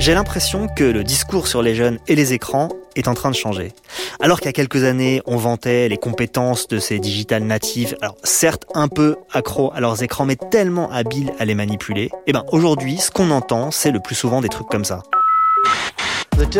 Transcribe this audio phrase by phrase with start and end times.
[0.00, 3.34] J'ai l'impression que le discours sur les jeunes et les écrans est en train de
[3.34, 3.74] changer.
[4.18, 8.16] Alors qu'il y a quelques années, on vantait les compétences de ces digital natives, alors
[8.24, 12.32] certes un peu accros à leurs écrans, mais tellement habiles à les manipuler, et eh
[12.32, 15.02] ben aujourd'hui, ce qu'on entend, c'est le plus souvent des trucs comme ça.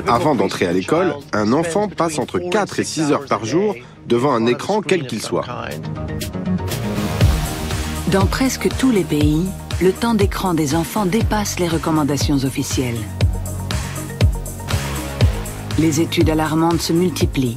[0.06, 3.74] Avant d'entrer à l'école, un enfant passe entre 4 et 6 heures par jour
[4.06, 5.46] devant un écran quel qu'il soit.
[8.08, 9.46] Dans presque tous les pays,
[9.80, 12.98] le temps d'écran des enfants dépasse les recommandations officielles.
[15.80, 17.56] Les études alarmantes se multiplient.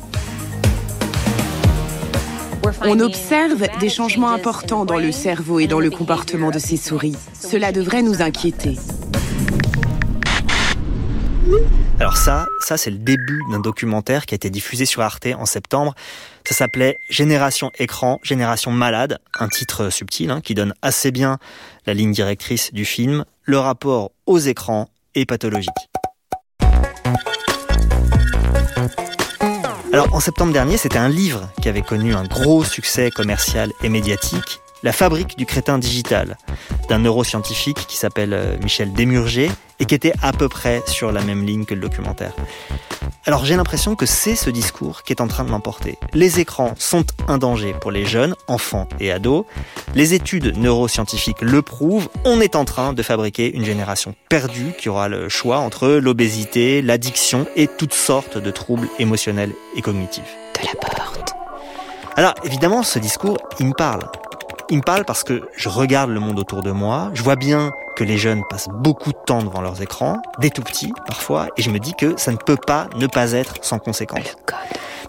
[2.86, 7.18] On observe des changements importants dans le cerveau et dans le comportement de ces souris.
[7.34, 8.78] Cela devrait nous inquiéter.
[12.00, 15.46] Alors ça, ça c'est le début d'un documentaire qui a été diffusé sur Arte en
[15.46, 15.94] septembre.
[16.46, 21.40] Ça s'appelait Génération écran, génération malade, un titre subtil hein, qui donne assez bien
[21.86, 25.74] la ligne directrice du film, le rapport aux écrans est pathologique.
[29.94, 33.90] Alors en septembre dernier, c'était un livre qui avait connu un gros succès commercial et
[33.90, 36.36] médiatique, La fabrique du crétin digital,
[36.90, 39.52] d'un neuroscientifique qui s'appelle euh, Michel Demurger
[39.84, 42.32] et qui était à peu près sur la même ligne que le documentaire.
[43.26, 45.98] Alors j'ai l'impression que c'est ce discours qui est en train de l'emporter.
[46.14, 49.46] Les écrans sont un danger pour les jeunes, enfants et ados.
[49.94, 52.08] Les études neuroscientifiques le prouvent.
[52.24, 56.82] On est en train de fabriquer une génération perdue qui aura le choix entre l'obésité,
[56.82, 60.38] l'addiction et toutes sortes de troubles émotionnels et cognitifs.
[60.62, 61.34] De la porte.
[62.16, 64.08] Alors évidemment, ce discours, il me parle.
[64.70, 67.72] Il me parle parce que je regarde le monde autour de moi, je vois bien
[67.96, 71.62] que les jeunes passent beaucoup de temps devant leurs écrans, des tout petits parfois, et
[71.62, 74.36] je me dis que ça ne peut pas ne pas être sans conséquence.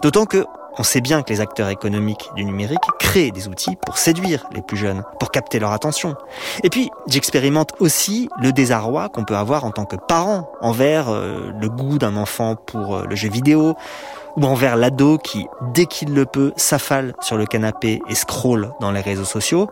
[0.01, 0.45] D'autant que
[0.77, 4.61] on sait bien que les acteurs économiques du numérique créent des outils pour séduire les
[4.61, 6.15] plus jeunes, pour capter leur attention.
[6.63, 11.51] Et puis, j'expérimente aussi le désarroi qu'on peut avoir en tant que parent envers euh,
[11.59, 13.75] le goût d'un enfant pour euh, le jeu vidéo,
[14.35, 18.91] ou envers l'ado qui, dès qu'il le peut, s'affale sur le canapé et scrolle dans
[18.91, 19.69] les réseaux sociaux,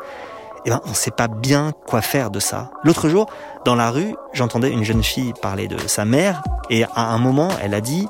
[0.65, 2.71] eh ben, on ne sait pas bien quoi faire de ça.
[2.83, 3.29] L'autre jour,
[3.65, 7.49] dans la rue, j'entendais une jeune fille parler de sa mère, et à un moment,
[7.61, 8.07] elle a dit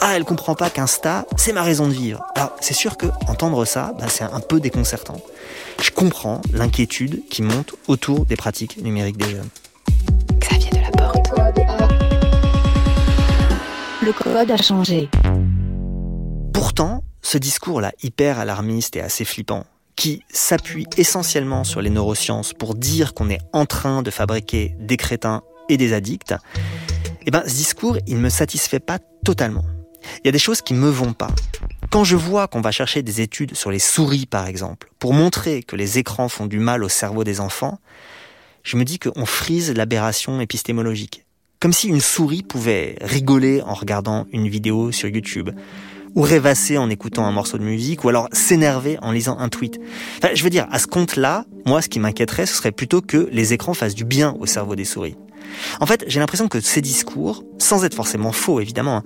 [0.00, 2.22] ah, elle comprend pas qu'Insta, c'est ma raison de vivre.
[2.34, 5.16] Alors, c'est sûr que entendre ça, bah, c'est un peu déconcertant.
[5.82, 9.48] Je comprends l'inquiétude qui monte autour des pratiques numériques des jeunes.
[10.38, 11.26] Xavier de la Porte.
[14.02, 15.08] Le code a changé.
[16.52, 19.64] Pourtant, ce discours-là, hyper alarmiste et assez flippant,
[19.96, 24.96] qui s'appuie essentiellement sur les neurosciences pour dire qu'on est en train de fabriquer des
[24.96, 26.34] crétins et des addicts,
[27.26, 29.64] eh ben, ce discours, il ne me satisfait pas totalement.
[30.22, 31.30] Il y a des choses qui me vont pas.
[31.90, 35.62] Quand je vois qu'on va chercher des études sur les souris, par exemple, pour montrer
[35.62, 37.80] que les écrans font du mal au cerveau des enfants,
[38.62, 41.24] je me dis qu'on frise l'aberration épistémologique.
[41.58, 45.50] Comme si une souris pouvait rigoler en regardant une vidéo sur YouTube,
[46.16, 49.78] ou rêvasser en écoutant un morceau de musique, ou alors s'énerver en lisant un tweet.
[50.34, 53.52] je veux dire, à ce compte-là, moi, ce qui m'inquiéterait, ce serait plutôt que les
[53.52, 55.16] écrans fassent du bien au cerveau des souris.
[55.78, 59.02] En fait, j'ai l'impression que ces discours, sans être forcément faux évidemment,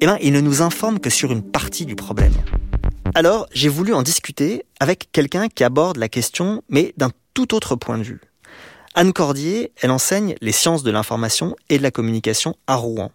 [0.00, 2.34] eh ben, ils ne nous informent que sur une partie du problème.
[3.14, 7.74] Alors, j'ai voulu en discuter avec quelqu'un qui aborde la question, mais d'un tout autre
[7.74, 8.20] point de vue.
[8.94, 13.10] Anne Cordier, elle enseigne les sciences de l'information et de la communication à Rouen.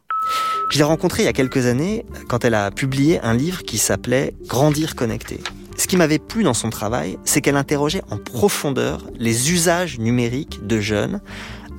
[0.69, 3.79] Je l'ai rencontrée il y a quelques années quand elle a publié un livre qui
[3.79, 5.39] s'appelait Grandir connecté.
[5.77, 10.59] Ce qui m'avait plu dans son travail, c'est qu'elle interrogeait en profondeur les usages numériques
[10.67, 11.21] de jeunes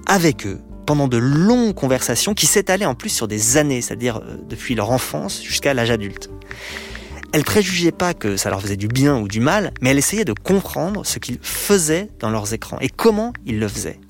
[0.07, 4.37] avec eux pendant de longues conversations qui s'étalaient en plus sur des années, c'est-à-dire euh,
[4.49, 6.31] depuis leur enfance jusqu'à l'âge adulte.
[7.33, 10.25] Elle préjugeait pas que ça leur faisait du bien ou du mal, mais elle essayait
[10.25, 14.01] de comprendre ce qu'ils faisaient dans leurs écrans et comment ils le faisaient.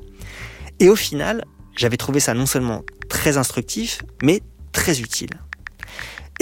[0.78, 1.44] Et au final,
[1.76, 4.40] j'avais trouvé ça non seulement très instructif, mais
[4.72, 5.30] très utile.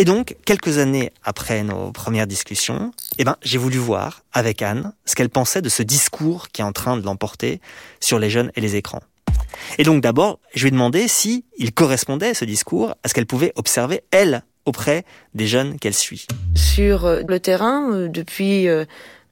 [0.00, 4.92] Et donc, quelques années après nos premières discussions, eh ben, j'ai voulu voir avec Anne
[5.04, 7.60] ce qu'elle pensait de ce discours qui est en train de l'emporter
[7.98, 9.02] sur les jeunes et les écrans.
[9.76, 13.26] Et donc d'abord, je lui ai demandé si il correspondait ce discours à ce qu'elle
[13.26, 15.04] pouvait observer elle auprès
[15.34, 16.26] des jeunes qu'elle suit.
[16.54, 18.84] Sur euh, le terrain, euh, depuis euh,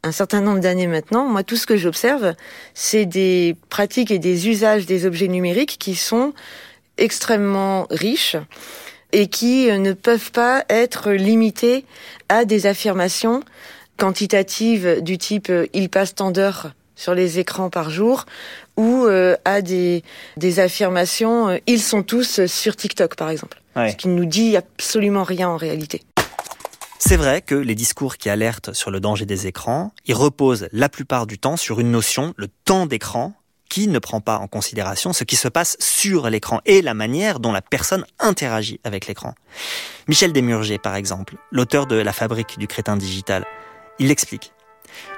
[0.03, 2.35] un certain nombre d'années maintenant, moi tout ce que j'observe,
[2.75, 6.33] c'est des pratiques et des usages des objets numériques qui sont
[6.97, 8.37] extrêmement riches
[9.13, 11.85] et qui ne peuvent pas être limités
[12.29, 13.43] à des affirmations
[13.97, 18.27] quantitatives du type il passe tant d'heures sur les écrans par jour
[18.77, 20.03] ou euh, à des,
[20.37, 23.61] des affirmations euh, ils sont tous sur TikTok par exemple.
[23.77, 26.01] Ce qui ne nous dit absolument rien en réalité.
[26.99, 30.89] C'est vrai que les discours qui alertent sur le danger des écrans, ils reposent la
[30.89, 33.35] plupart du temps sur une notion, le temps d'écran,
[33.69, 37.41] qui ne prend pas en considération ce qui se passe sur l'écran et la manière
[37.41, 39.35] dont la personne interagit avec l'écran.
[40.09, 43.45] Michel Desmurger, par exemple, l'auteur de La fabrique du crétin digital,
[43.99, 44.53] il l'explique.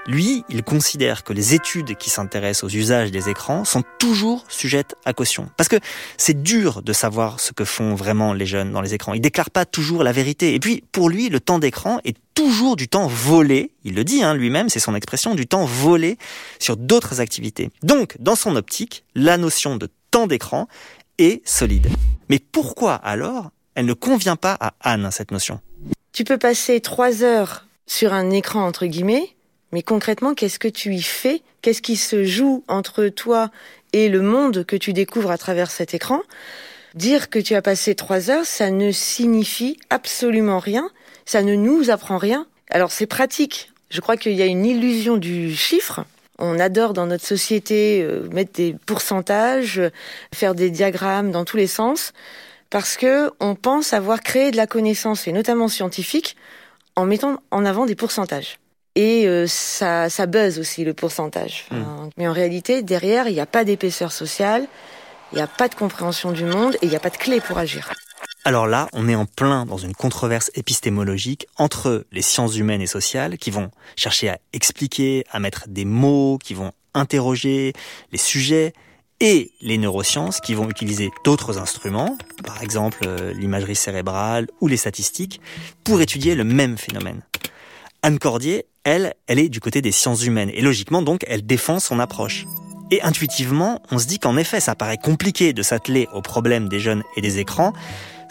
[0.06, 4.94] Lui, il considère que les études qui s'intéressent aux usages des écrans sont toujours sujettes
[5.04, 5.50] à caution.
[5.56, 5.76] Parce que
[6.16, 9.14] c'est dur de savoir ce que font vraiment les jeunes dans les écrans.
[9.14, 10.54] Ils déclarent pas toujours la vérité.
[10.54, 13.72] Et puis, pour lui, le temps d'écran est toujours du temps volé.
[13.84, 16.16] Il le dit hein, lui-même, c'est son expression, du temps volé
[16.58, 17.70] sur d'autres activités.
[17.82, 20.68] Donc, dans son optique, la notion de temps d'écran
[21.18, 21.88] est solide.
[22.28, 25.60] Mais pourquoi alors elle ne convient pas à Anne, cette notion?
[26.12, 29.36] Tu peux passer trois heures sur un écran, entre guillemets,
[29.72, 31.42] mais concrètement, qu'est-ce que tu y fais?
[31.60, 33.50] Qu'est-ce qui se joue entre toi
[33.92, 36.22] et le monde que tu découvres à travers cet écran?
[36.94, 40.90] Dire que tu as passé trois heures, ça ne signifie absolument rien,
[41.26, 42.46] ça ne nous apprend rien.
[42.70, 43.70] Alors c'est pratique.
[43.90, 46.04] Je crois qu'il y a une illusion du chiffre.
[46.38, 49.82] On adore dans notre société euh, mettre des pourcentages,
[50.32, 52.12] faire des diagrammes dans tous les sens,
[52.70, 56.36] parce que on pense avoir créé de la connaissance, et notamment scientifique,
[56.96, 58.58] en mettant en avant des pourcentages
[58.94, 61.66] et euh, ça, ça buzz aussi le pourcentage.
[61.70, 62.10] Hmm.
[62.16, 64.66] Mais en réalité, derrière, il n'y a pas d'épaisseur sociale,
[65.32, 67.40] il n'y a pas de compréhension du monde et il n'y a pas de clé
[67.40, 67.92] pour agir.
[68.44, 72.86] Alors là, on est en plein dans une controverse épistémologique entre les sciences humaines et
[72.86, 77.74] sociales qui vont chercher à expliquer, à mettre des mots, qui vont interroger
[78.10, 78.72] les sujets,
[79.20, 84.76] et les neurosciences qui vont utiliser d'autres instruments, par exemple euh, l'imagerie cérébrale ou les
[84.76, 85.40] statistiques,
[85.84, 87.22] pour étudier le même phénomène.
[88.02, 91.78] Anne Cordier, elle, elle est du côté des sciences humaines et logiquement donc elle défend
[91.78, 92.46] son approche.
[92.90, 96.80] Et intuitivement, on se dit qu'en effet, ça paraît compliqué de s'atteler au problème des
[96.80, 97.74] jeunes et des écrans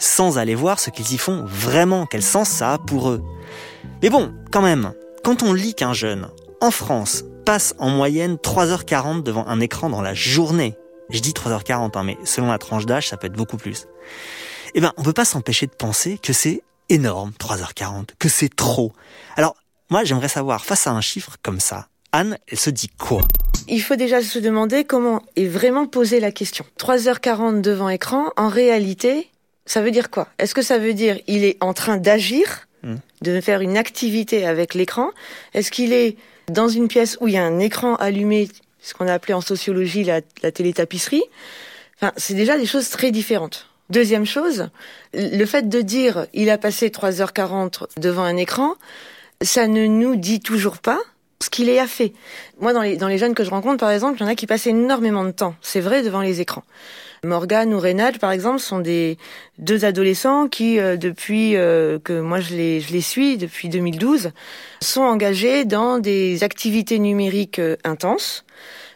[0.00, 3.22] sans aller voir ce qu'ils y font vraiment, quel sens ça a pour eux.
[4.02, 6.28] Mais bon, quand même, quand on lit qu'un jeune,
[6.60, 10.74] en France, passe en moyenne 3h40 devant un écran dans la journée,
[11.10, 13.86] je dis 3h40, hein, mais selon la tranche d'âge, ça peut être beaucoup plus.
[14.74, 18.92] Eh ben, on peut pas s'empêcher de penser que c'est énorme, 3h40, que c'est trop.
[19.36, 19.54] Alors,
[19.90, 23.22] moi, j'aimerais savoir, face à un chiffre comme ça, Anne, elle se dit quoi?
[23.68, 26.64] Il faut déjà se demander comment est vraiment posée la question.
[26.78, 29.28] 3h40 devant écran, en réalité,
[29.66, 30.28] ça veut dire quoi?
[30.38, 32.96] Est-ce que ça veut dire il est en train d'agir, hmm.
[33.22, 35.10] de faire une activité avec l'écran?
[35.54, 36.16] Est-ce qu'il est
[36.48, 38.48] dans une pièce où il y a un écran allumé,
[38.80, 41.24] ce qu'on a appelé en sociologie la, la télétapisserie?
[41.96, 43.68] Enfin, c'est déjà des choses très différentes.
[43.90, 44.68] Deuxième chose,
[45.14, 48.74] le fait de dire il a passé 3h40 devant un écran,
[49.42, 50.98] ça ne nous dit toujours pas
[51.40, 52.12] ce qu'il a fait.
[52.60, 54.34] Moi, dans les, dans les jeunes que je rencontre, par exemple, il y en a
[54.34, 56.64] qui passent énormément de temps, c'est vrai, devant les écrans.
[57.24, 59.18] Morgane ou Reynald, par exemple, sont des
[59.58, 64.30] deux adolescents qui, euh, depuis euh, que moi je les, je les suis, depuis 2012,
[64.80, 68.44] sont engagés dans des activités numériques euh, intenses,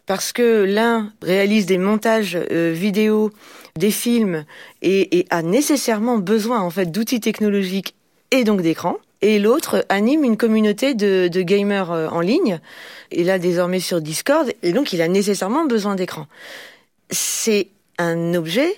[0.06, 3.30] parce que l'un réalise des montages vidéo
[3.76, 4.44] des films
[4.82, 7.94] et, a nécessairement besoin en fait d'outils technologiques
[8.32, 8.96] et donc d'écran.
[9.22, 12.60] Et l'autre anime une communauté de, de gamers euh, en ligne.
[13.12, 14.52] Et là, désormais sur Discord.
[14.62, 16.26] Et donc, il a nécessairement besoin d'écran.
[17.10, 18.76] C'est un objet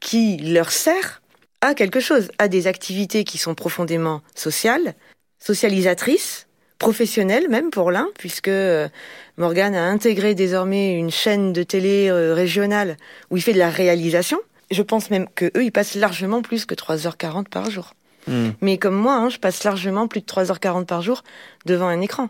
[0.00, 1.22] qui leur sert
[1.60, 4.94] à quelque chose, à des activités qui sont profondément sociales,
[5.38, 6.46] socialisatrices,
[6.78, 8.88] professionnelles même pour l'un, puisque euh,
[9.36, 12.96] Morgan a intégré désormais une chaîne de télé euh, régionale
[13.30, 14.40] où il fait de la réalisation.
[14.70, 17.94] Je pense même que eux, ils passent largement plus que 3h40 par jour.
[18.26, 18.50] Hmm.
[18.60, 21.22] Mais comme moi, hein, je passe largement plus de 3h40 par jour
[21.66, 22.28] devant un écran.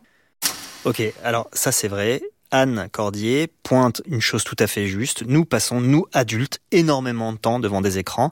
[0.84, 2.22] Ok, alors ça c'est vrai.
[2.50, 5.24] Anne Cordier pointe une chose tout à fait juste.
[5.26, 8.30] Nous passons, nous adultes, énormément de temps devant des écrans,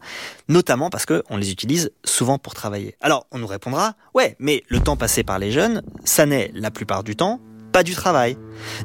[0.48, 2.96] notamment parce qu'on les utilise souvent pour travailler.
[3.00, 6.70] Alors on nous répondra, ouais, mais le temps passé par les jeunes, ça n'est la
[6.70, 7.40] plupart du temps
[7.72, 8.36] pas du travail.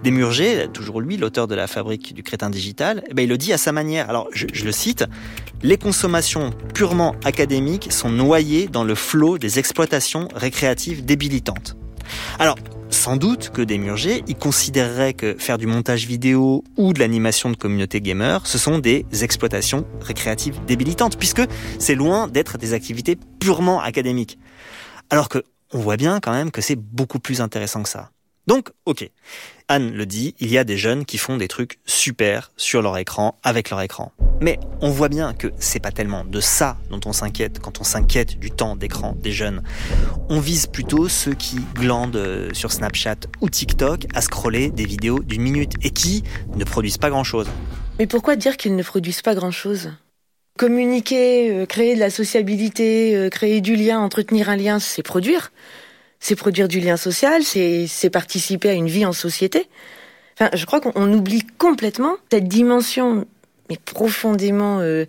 [0.04, 3.54] Desmurger, toujours lui, l'auteur de la fabrique du crétin digital, eh ben, il le dit
[3.54, 4.10] à sa manière.
[4.10, 5.06] Alors, je, le cite,
[5.64, 11.76] les consommations purement académiques sont noyées dans le flot des exploitations récréatives débilitantes.
[12.40, 12.56] Alors,
[12.90, 17.56] sans doute que Desmurger, il considérerait que faire du montage vidéo ou de l'animation de
[17.56, 21.42] communauté gamer, ce sont des exploitations récréatives débilitantes, puisque
[21.80, 24.38] c'est loin d'être des activités purement académiques.
[25.10, 28.12] Alors que on voit bien quand même que c'est beaucoup plus intéressant que ça.
[28.48, 29.10] Donc, ok.
[29.68, 32.98] Anne le dit, il y a des jeunes qui font des trucs super sur leur
[33.00, 34.12] écran, avec leur écran.
[34.42, 37.84] Mais on voit bien que c'est pas tellement de ça dont on s'inquiète quand on
[37.84, 39.64] s'inquiète du temps d'écran des jeunes.
[40.30, 45.24] On vise plutôt ceux qui glandent euh, sur Snapchat ou TikTok à scroller des vidéos
[45.24, 46.24] d'une minute et qui
[46.56, 47.48] ne produisent pas grand chose.
[47.98, 49.92] Mais pourquoi dire qu'ils ne produisent pas grand chose
[50.60, 55.52] Communiquer, euh, créer de la sociabilité, euh, créer du lien, entretenir un lien, c'est produire
[56.20, 59.68] c'est produire du lien social, c'est participer à une vie en société.
[60.34, 63.26] Enfin, je crois qu'on oublie complètement cette dimension,
[63.70, 65.06] mais profondément euh,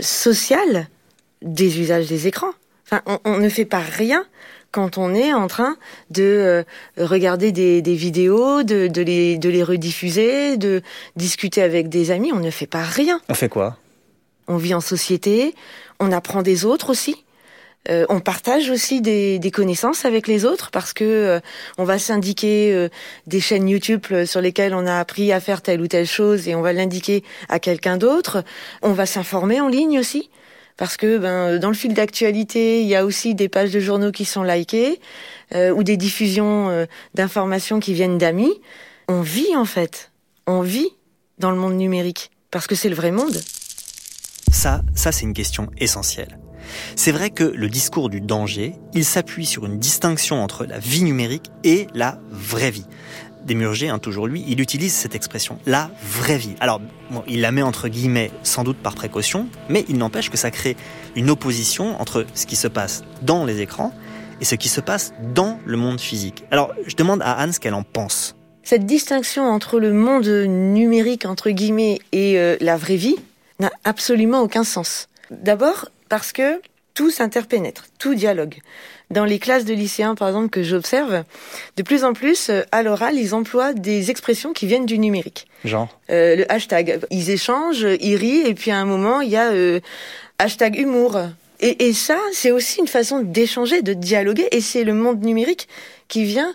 [0.00, 0.88] sociale,
[1.42, 2.52] des usages des écrans.
[2.86, 4.24] Enfin, on, ne fait pas rien
[4.70, 5.76] quand on est en train
[6.10, 6.62] de euh,
[6.98, 10.82] regarder des, vidéos, de, les, de les rediffuser, de
[11.16, 12.32] discuter avec des amis.
[12.32, 13.20] On ne fait pas rien.
[13.28, 13.78] On fait quoi?
[14.48, 15.54] On vit en société,
[15.98, 17.24] on apprend des autres aussi.
[17.90, 21.40] Euh, on partage aussi des, connaissances avec les autres parce que euh,
[21.78, 22.88] on va s'indiquer euh,
[23.26, 26.54] des chaînes YouTube sur lesquelles on a appris à faire telle ou telle chose et
[26.54, 28.44] on va l'indiquer à quelqu'un d'autre.
[28.82, 30.30] On va s'informer en ligne aussi
[30.76, 34.12] parce que ben, dans le fil d'actualité, il y a aussi des pages de journaux
[34.12, 35.00] qui sont likées
[35.54, 38.58] ou des diffusions d'informations qui viennent d'amis.
[39.06, 40.10] On vit en fait,
[40.46, 40.88] on vit
[41.38, 43.38] dans le monde numérique parce que c'est le vrai monde.
[44.50, 46.38] Ça, ça c'est une question essentielle.
[46.96, 51.02] C'est vrai que le discours du danger, il s'appuie sur une distinction entre la vie
[51.02, 52.86] numérique et la vraie vie.
[53.44, 56.54] Desmurger, hein, toujours lui, il utilise cette expression, la vraie vie.
[56.60, 56.80] Alors,
[57.26, 60.76] il la met entre guillemets, sans doute par précaution, mais il n'empêche que ça crée
[61.16, 63.92] une opposition entre ce qui se passe dans les écrans
[64.40, 66.44] et ce qui se passe dans le monde physique.
[66.50, 68.36] Alors, je demande à Anne ce qu'elle en pense.
[68.62, 73.16] Cette distinction entre le monde numérique, entre guillemets, et euh, la vraie vie
[73.58, 75.08] n'a absolument aucun sens.
[75.30, 76.60] D'abord, parce que
[76.92, 78.56] tout s'interpénètre, tout dialogue.
[79.08, 81.24] Dans les classes de lycéens, par exemple, que j'observe,
[81.78, 85.46] de plus en plus, euh, à l'oral, ils emploient des expressions qui viennent du numérique.
[85.64, 87.00] Genre euh, Le hashtag.
[87.08, 89.80] Ils échangent, ils rient, et puis à un moment, il y a euh,
[90.38, 91.18] hashtag humour.
[91.60, 95.66] Et, et ça, c'est aussi une façon d'échanger, de dialoguer, et c'est le monde numérique
[96.08, 96.52] qui vient,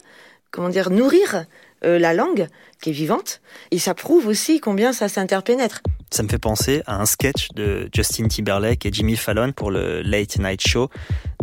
[0.52, 1.48] comment dire, nourrir
[1.84, 2.48] euh, la langue
[2.82, 3.42] qui est vivante,
[3.72, 5.82] et ça prouve aussi combien ça s'interpénètre.
[6.12, 10.02] Ça me fait penser à un sketch de Justin Timberlake et Jimmy Fallon pour le
[10.02, 10.90] Late Night Show,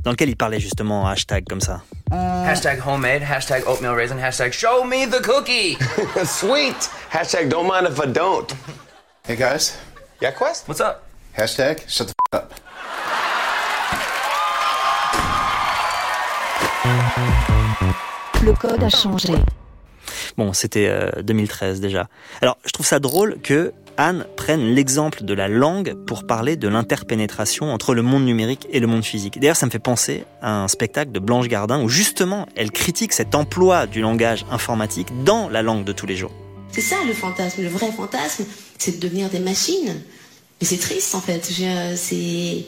[0.03, 1.83] dans lequel il parlait justement en hashtag comme ça.
[2.11, 5.77] Hashtag homemade, hashtag oatmeal raisin, hashtag show me the cookie.
[6.25, 6.91] Sweet.
[7.13, 8.55] Hashtag don't mind if I don't.
[9.27, 9.77] Hey guys.
[10.21, 10.69] Yeah, Quest?
[10.69, 11.03] What's up?
[11.37, 12.55] Hashtag shut the f up.
[18.45, 19.35] Le code a changé.
[20.37, 20.91] Bon, c'était
[21.23, 22.09] 2013 euh, déjà.
[22.41, 26.67] Alors, je trouve ça drôle que Anne prenne l'exemple de la langue pour parler de
[26.67, 29.39] l'interpénétration entre le monde numérique et le monde physique.
[29.39, 33.13] D'ailleurs, ça me fait penser à un spectacle de Blanche Gardin où justement elle critique
[33.13, 36.33] cet emploi du langage informatique dans la langue de tous les jours.
[36.73, 38.45] C'est ça le fantasme, le vrai fantasme,
[38.79, 40.03] c'est de devenir des machines.
[40.61, 41.45] Mais c'est triste en fait.
[41.95, 42.65] C'est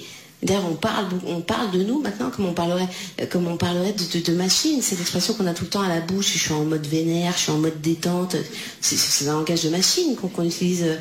[0.47, 2.87] D'ailleurs, on parle, on parle de nous maintenant comme on parlerait,
[3.33, 4.81] comme on parlerait de, de, machines.
[4.81, 6.33] C'est l'expression qu'on a tout le temps à la bouche.
[6.35, 8.37] Je suis en mode vénère, je suis en mode détente.
[8.81, 10.99] C'est un langage de machine qu'on utilise.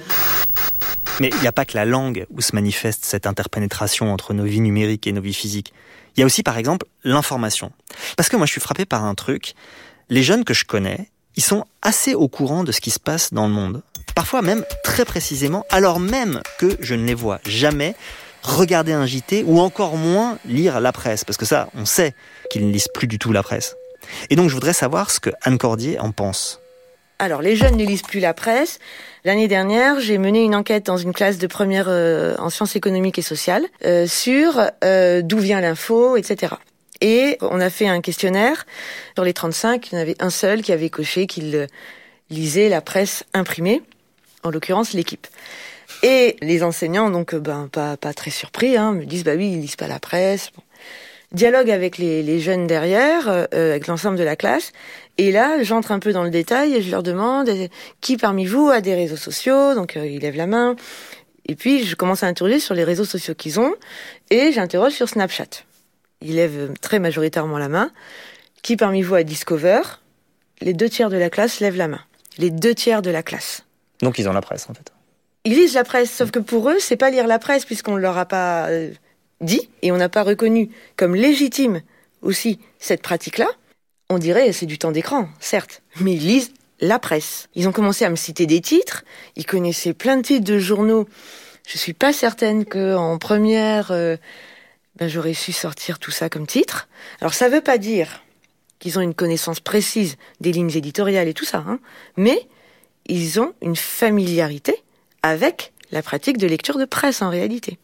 [1.20, 4.46] Mais il n'y a pas que la langue où se manifeste cette interpénétration entre nos
[4.46, 5.74] vies numériques et nos vies physiques.
[6.16, 7.72] Il y a aussi, par exemple, l'information.
[8.18, 9.54] Parce que moi, je suis frappé par un truc.
[10.10, 13.32] Les jeunes que je connais, ils sont assez au courant de ce qui se passe
[13.32, 13.84] dans le monde.
[14.16, 17.96] Parfois même très précisément, alors même que je ne les vois jamais
[18.46, 22.14] regarder un JT ou encore moins lire la presse, parce que ça, on sait
[22.50, 23.76] qu'ils ne lisent plus du tout la presse.
[24.30, 26.60] Et donc je voudrais savoir ce que Anne Cordier en pense.
[27.18, 28.80] Alors, les jeunes ne lisent plus la presse.
[29.24, 33.18] L'année dernière, j'ai mené une enquête dans une classe de première euh, en sciences économiques
[33.18, 36.56] et sociales euh, sur euh, d'où vient l'info, etc.
[37.00, 38.66] Et on a fait un questionnaire.
[39.16, 41.68] Sur les 35, il y en avait un seul qui avait coché qu'il
[42.30, 43.82] lisait la presse imprimée,
[44.44, 45.28] en l'occurrence l'équipe.
[46.08, 49.54] Et les enseignants, donc euh, ben pas pas très surpris, hein, me disent bah oui
[49.54, 50.52] ils lisent pas la presse.
[51.32, 54.72] Dialogue avec les, les jeunes derrière, euh, avec l'ensemble de la classe.
[55.18, 57.50] Et là, j'entre un peu dans le détail et je leur demande
[58.02, 59.74] qui parmi vous a des réseaux sociaux?
[59.74, 60.76] Donc euh, ils lèvent la main.
[61.48, 63.74] Et puis je commence à interroger sur les réseaux sociaux qu'ils ont
[64.30, 65.64] et j'interroge sur Snapchat.
[66.22, 67.90] Ils lèvent très majoritairement la main.
[68.62, 69.82] Qui parmi vous a Discover?
[70.62, 72.02] Les deux tiers de la classe lèvent la main.
[72.38, 73.64] Les deux tiers de la classe.
[74.04, 74.95] Donc ils ont la presse en fait.
[75.46, 78.02] Ils lisent la presse, sauf que pour eux, c'est pas lire la presse puisqu'on ne
[78.02, 78.92] leur a pas euh,
[79.42, 81.82] dit et on n'a pas reconnu comme légitime
[82.24, 83.48] aussi cette pratique-là.
[84.10, 87.48] On dirait c'est du temps d'écran, certes, mais ils lisent la presse.
[87.54, 91.08] Ils ont commencé à me citer des titres, ils connaissaient plein de titres de journaux.
[91.68, 94.18] Je suis pas certaine que en première, euh,
[94.96, 96.88] ben, j'aurais su sortir tout ça comme titre.
[97.22, 98.24] Alors ça veut pas dire
[98.80, 101.80] qu'ils ont une connaissance précise des lignes éditoriales et tout ça, hein,
[102.18, 102.48] mais
[103.06, 104.84] ils ont une familiarité
[105.26, 107.80] avec la pratique de lecture de presse en réalité.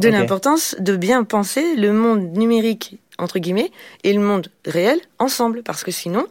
[0.00, 3.70] De l'importance de bien penser le monde numérique, entre guillemets,
[4.02, 6.26] et le monde réel ensemble, parce que sinon,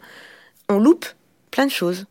[0.68, 1.06] on loupe
[1.50, 2.04] plein de choses.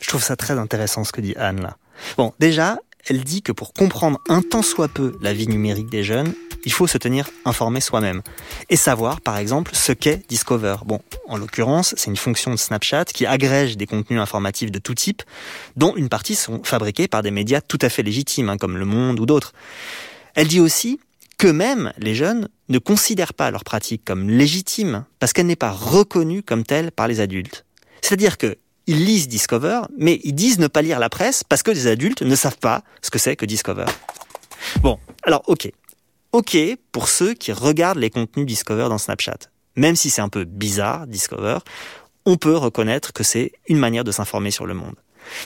[0.00, 1.76] Je trouve ça très intéressant ce que dit Anne là.
[2.16, 6.02] Bon, déjà, elle dit que pour comprendre un tant soit peu la vie numérique des
[6.02, 6.32] jeunes,
[6.64, 8.22] il faut se tenir informé soi-même
[8.70, 10.76] et savoir, par exemple, ce qu'est Discover.
[10.84, 14.94] Bon, en l'occurrence, c'est une fonction de Snapchat qui agrège des contenus informatifs de tout
[14.94, 15.22] type,
[15.76, 18.84] dont une partie sont fabriqués par des médias tout à fait légitimes, hein, comme Le
[18.84, 19.52] Monde ou d'autres.
[20.34, 21.00] Elle dit aussi
[21.38, 25.72] que même les jeunes ne considèrent pas leur pratique comme légitime parce qu'elle n'est pas
[25.72, 27.64] reconnue comme telle par les adultes.
[28.00, 28.56] C'est-à-dire que
[28.86, 32.22] ils lisent Discover, mais ils disent ne pas lire la presse parce que les adultes
[32.22, 33.86] ne savent pas ce que c'est que Discover.
[34.80, 35.70] Bon, alors ok.
[36.34, 36.58] Ok
[36.90, 39.38] pour ceux qui regardent les contenus Discover dans Snapchat.
[39.76, 41.58] Même si c'est un peu bizarre, Discover,
[42.26, 44.96] on peut reconnaître que c'est une manière de s'informer sur le monde.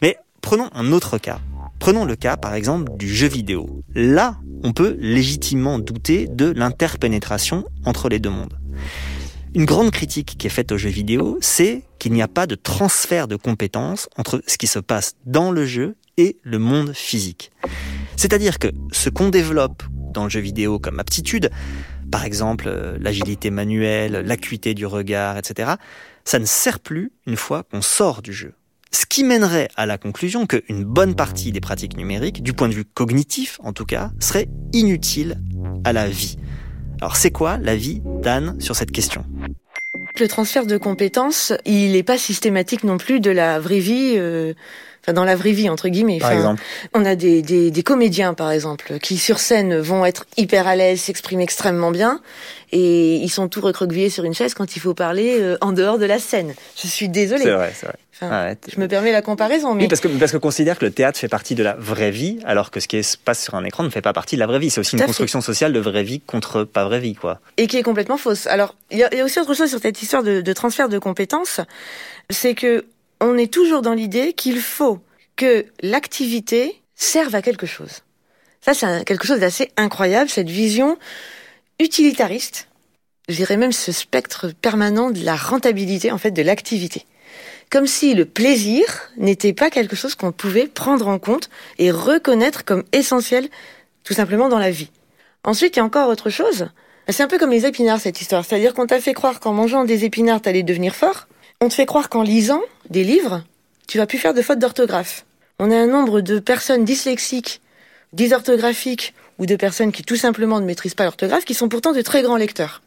[0.00, 1.40] Mais prenons un autre cas.
[1.78, 3.82] Prenons le cas, par exemple, du jeu vidéo.
[3.94, 8.58] Là, on peut légitimement douter de l'interpénétration entre les deux mondes.
[9.54, 12.54] Une grande critique qui est faite aux jeux vidéo, c'est qu'il n'y a pas de
[12.54, 17.52] transfert de compétences entre ce qui se passe dans le jeu et le monde physique.
[18.16, 21.50] C'est-à-dire que ce qu'on développe dans le jeu vidéo comme aptitude,
[22.10, 25.72] par exemple euh, l'agilité manuelle, l'acuité du regard, etc.,
[26.24, 28.52] ça ne sert plus une fois qu'on sort du jeu.
[28.90, 32.74] Ce qui mènerait à la conclusion qu'une bonne partie des pratiques numériques, du point de
[32.74, 35.40] vue cognitif en tout cas, serait inutile
[35.84, 36.36] à la vie.
[37.00, 39.24] Alors c'est quoi la vie d'Anne sur cette question?
[40.18, 44.14] Le transfert de compétences, il n'est pas systématique non plus de la vraie vie.
[44.16, 44.54] Euh,
[45.12, 46.18] dans la vraie vie entre guillemets.
[46.18, 46.62] Par exemple.
[46.94, 50.76] On a des, des, des, comédiens par exemple qui sur scène vont être hyper à
[50.76, 52.20] l'aise, s'expriment extrêmement bien,
[52.72, 55.98] et ils sont tout recroquevillés sur une chaise quand il faut parler euh, en dehors
[55.98, 56.54] de la scène.
[56.76, 57.44] Je suis désolée.
[57.44, 57.96] C'est vrai, c'est vrai.
[58.20, 59.74] Enfin, je me permets la comparaison.
[59.74, 59.84] Mais...
[59.84, 62.40] Oui, parce que parce qu'on considère que le théâtre fait partie de la vraie vie,
[62.44, 64.46] alors que ce qui se passe sur un écran ne fait pas partie de la
[64.46, 64.70] vraie vie.
[64.70, 67.40] C'est aussi une construction sociale de vraie vie contre pas vraie vie, quoi.
[67.56, 68.48] Et qui est complètement fausse.
[68.48, 70.98] Alors, il y, y, a aussi autre chose sur cette histoire de, de transfert de
[70.98, 71.60] compétences,
[72.28, 72.84] c'est que
[73.20, 75.00] on est toujours dans l'idée qu'il faut
[75.36, 78.02] que l'activité serve à quelque chose.
[78.60, 80.98] Ça, c'est quelque chose d'assez incroyable, cette vision
[81.78, 82.68] utilitariste.
[83.28, 87.04] Je dirais même ce spectre permanent de la rentabilité, en fait, de l'activité.
[87.70, 88.84] Comme si le plaisir
[89.16, 93.48] n'était pas quelque chose qu'on pouvait prendre en compte et reconnaître comme essentiel,
[94.04, 94.90] tout simplement, dans la vie.
[95.44, 96.68] Ensuite, il y a encore autre chose.
[97.10, 98.44] C'est un peu comme les épinards, cette histoire.
[98.44, 101.28] C'est-à-dire qu'on t'a fait croire qu'en mangeant des épinards, t'allais devenir fort.
[101.60, 103.44] On te fait croire qu'en lisant des livres,
[103.86, 105.24] tu vas plus faire de fautes d'orthographe.
[105.58, 107.60] On a un nombre de personnes dyslexiques,
[108.12, 112.02] dysorthographiques ou de personnes qui tout simplement ne maîtrisent pas l'orthographe qui sont pourtant de
[112.02, 112.82] très grands lecteurs.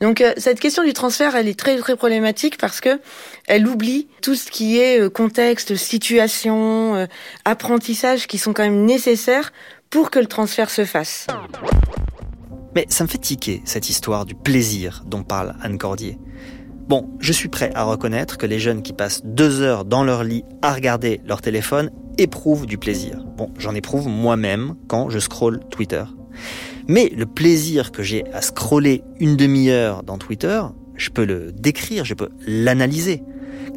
[0.00, 3.00] Donc euh, cette question du transfert, elle est très très problématique parce que
[3.46, 7.06] elle oublie tout ce qui est euh, contexte, situation, euh,
[7.44, 9.52] apprentissage qui sont quand même nécessaires
[9.90, 11.26] pour que le transfert se fasse.
[12.74, 16.18] Mais ça me fait tiquer cette histoire du plaisir dont parle Anne Cordier.
[16.86, 20.22] Bon, je suis prêt à reconnaître que les jeunes qui passent deux heures dans leur
[20.22, 23.24] lit à regarder leur téléphone éprouvent du plaisir.
[23.38, 26.04] Bon, j'en éprouve moi-même quand je scrolle Twitter.
[26.86, 30.60] Mais le plaisir que j'ai à scroller une demi-heure dans Twitter,
[30.94, 33.22] je peux le décrire, je peux l'analyser.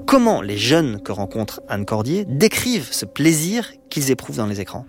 [0.05, 4.85] Comment les jeunes que rencontre Anne Cordier décrivent ce plaisir qu'ils éprouvent dans les écrans?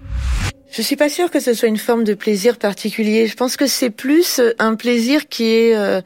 [0.73, 3.29] Je suis pas sûre que ce soit une forme de plaisir particulier.
[3.29, 6.03] Je pense que c'est plus un plaisir qui est euh,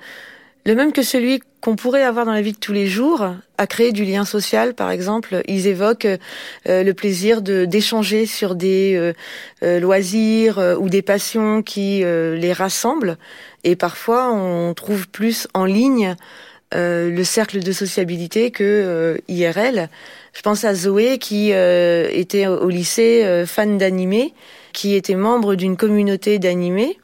[0.64, 3.24] le même que celui qu'on pourrait avoir dans la vie de tous les jours,
[3.58, 5.42] à créer du lien social, par exemple.
[5.46, 9.12] Ils évoquent euh, le plaisir de d'échanger sur des euh,
[9.62, 13.16] euh, loisirs ou des passions qui les rassemblent.
[13.64, 16.16] Et parfois, on trouve plus en ligne
[16.74, 19.90] le cercle de sociabilité que IRL.
[20.32, 24.32] Je pense à Zoé qui était au lycée fan d'animé,
[24.72, 26.98] qui était membre d'une communauté d'animés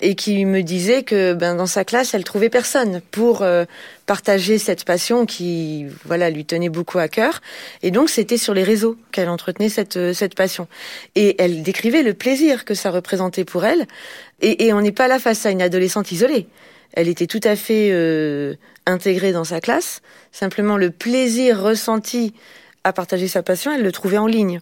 [0.00, 3.64] et qui me disait que ben dans sa classe elle trouvait personne pour euh,
[4.06, 7.40] partager cette passion qui voilà lui tenait beaucoup à cœur.
[7.82, 10.68] Et donc c'était sur les réseaux qu'elle entretenait cette euh, cette passion.
[11.14, 13.86] Et elle décrivait le plaisir que ça représentait pour elle.
[14.40, 16.46] Et, et on n'est pas là face à une adolescente isolée.
[16.92, 18.54] Elle était tout à fait euh,
[18.86, 20.00] intégrée dans sa classe.
[20.30, 22.34] Simplement le plaisir ressenti
[22.84, 24.60] à partager sa passion elle le trouvait en ligne.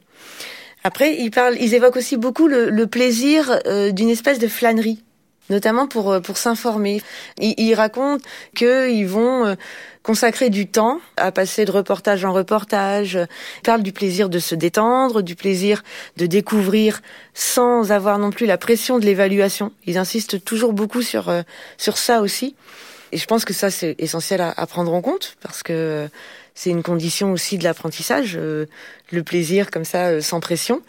[0.83, 3.59] Après, ils parlent, ils évoquent aussi beaucoup le, le plaisir
[3.93, 5.03] d'une espèce de flânerie
[5.51, 7.03] notamment pour euh, pour s'informer.
[7.39, 9.55] Ils, racontent qu'ils vont euh,
[10.03, 13.19] consacrer du temps à passer de reportage en reportage.
[13.59, 15.83] Ils parlent du plaisir de se détendre, du plaisir
[16.17, 17.03] de découvrir
[17.35, 19.73] sans avoir non plus la pression de l'évaluation.
[19.87, 21.43] Ils insistent toujours beaucoup sur euh,
[21.79, 22.55] sur ça aussi.
[23.13, 26.09] Et je pense que ça c'est essentiel à, à, prendre en compte parce que
[26.57, 30.83] c'est une condition aussi de l'apprentissage, le plaisir comme ça sans pression.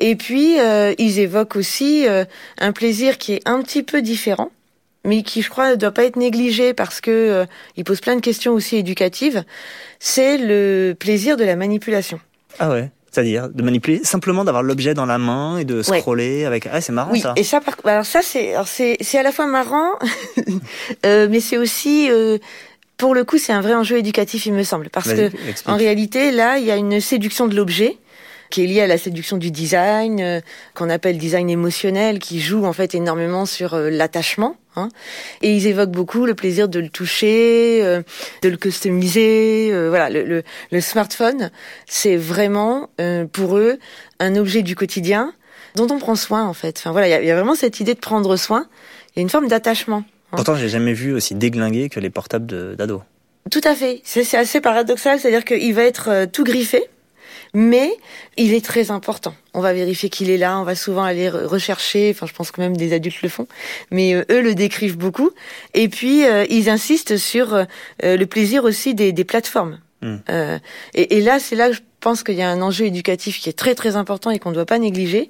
[0.00, 2.24] Et puis, euh, ils évoquent aussi euh,
[2.58, 4.50] un plaisir qui est un petit peu différent,
[5.04, 7.44] mais qui, je crois, ne doit pas être négligé parce que euh,
[7.76, 9.44] il pose plein de questions aussi éducatives.
[9.98, 12.18] C'est le plaisir de la manipulation.
[12.58, 12.90] Ah ouais.
[13.10, 16.68] C'est-à-dire de manipuler, simplement d'avoir l'objet dans la main et de scroller avec.
[16.72, 17.20] Ah, c'est marrant oui.
[17.20, 17.32] ça.
[17.36, 17.74] Et ça, par...
[17.84, 19.98] alors ça, c'est, c'est, c'est à la fois marrant,
[21.06, 22.38] euh, mais c'est aussi, euh,
[23.00, 25.30] pour le coup, c'est un vrai enjeu éducatif, il me semble, parce que
[25.64, 27.96] en réalité, là, il y a une séduction de l'objet
[28.50, 30.40] qui est liée à la séduction du design, euh,
[30.74, 34.56] qu'on appelle design émotionnel, qui joue en fait énormément sur euh, l'attachement.
[34.76, 34.88] Hein.
[35.40, 38.02] Et ils évoquent beaucoup le plaisir de le toucher, euh,
[38.42, 39.72] de le customiser.
[39.88, 41.50] voilà, le, le, smartphone,
[41.86, 42.90] c'est vraiment
[43.32, 43.78] pour eux
[44.18, 45.32] un objet du quotidien
[45.74, 46.76] dont on prend soin en fait.
[46.78, 48.66] Enfin voilà, il y, y, a vraiment cette idée de prendre soin.
[49.14, 50.04] Il y a une forme d'attachement.
[50.32, 50.36] Hein.
[50.36, 53.02] Pourtant, j'ai jamais vu aussi déglingué que les portables d'ados.
[53.50, 54.00] Tout à fait.
[54.04, 56.88] C'est assez paradoxal, c'est-à-dire qu'il va être tout griffé
[57.54, 57.90] mais
[58.36, 59.34] il est très important.
[59.54, 62.60] On va vérifier qu'il est là, on va souvent aller rechercher, enfin je pense que
[62.60, 63.46] même des adultes le font,
[63.90, 65.30] mais euh, eux le décrivent beaucoup.
[65.74, 67.64] Et puis euh, ils insistent sur euh,
[68.02, 69.78] le plaisir aussi des, des plateformes.
[70.02, 70.16] Hmm.
[70.94, 73.50] Et, et, là, c'est là que je pense qu'il y a un enjeu éducatif qui
[73.50, 75.28] est très très important et qu'on ne doit pas négliger.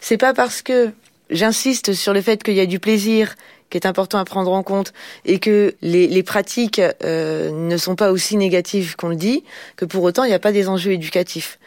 [0.00, 0.90] C'est pas parce que
[1.30, 3.36] j'insiste sur le fait qu'il y a du plaisir
[3.70, 4.92] qui est important à prendre en compte
[5.24, 9.44] et que les, pratiques euh, ne sont pas aussi négatives qu'on le dit,
[9.76, 11.58] que pour autant il n'y a pas des enjeux éducatifs.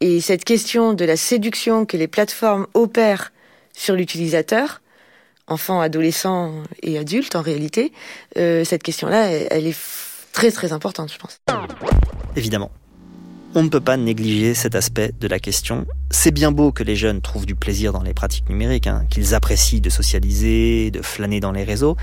[0.00, 3.32] Et cette question de la séduction que les plateformes opèrent
[3.72, 4.82] sur l'utilisateur,
[5.46, 7.92] enfant, adolescent et adulte en réalité,
[8.36, 9.78] euh, cette question-là, elle est
[10.32, 11.38] très très importante, je pense.
[12.36, 12.70] Évidemment
[13.54, 15.86] on ne peut pas négliger cet aspect de la question.
[16.10, 19.34] C'est bien beau que les jeunes trouvent du plaisir dans les pratiques numériques, hein, qu'ils
[19.34, 21.96] apprécient de socialiser, de flâner dans les réseaux,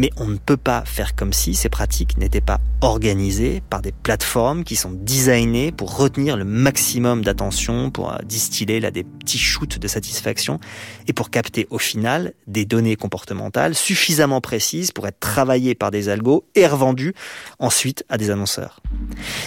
[0.00, 3.92] mais on ne peut pas faire comme si ces pratiques n'étaient pas organisées par des
[3.92, 9.38] plateformes qui sont designées pour retenir le maximum d'attention, pour euh, distiller là des petits
[9.38, 10.58] shoots de satisfaction
[11.06, 16.08] et pour capter au final des données comportementales suffisamment précises pour être travaillées par des
[16.08, 17.12] algos et revendues
[17.58, 18.80] ensuite à des annonceurs.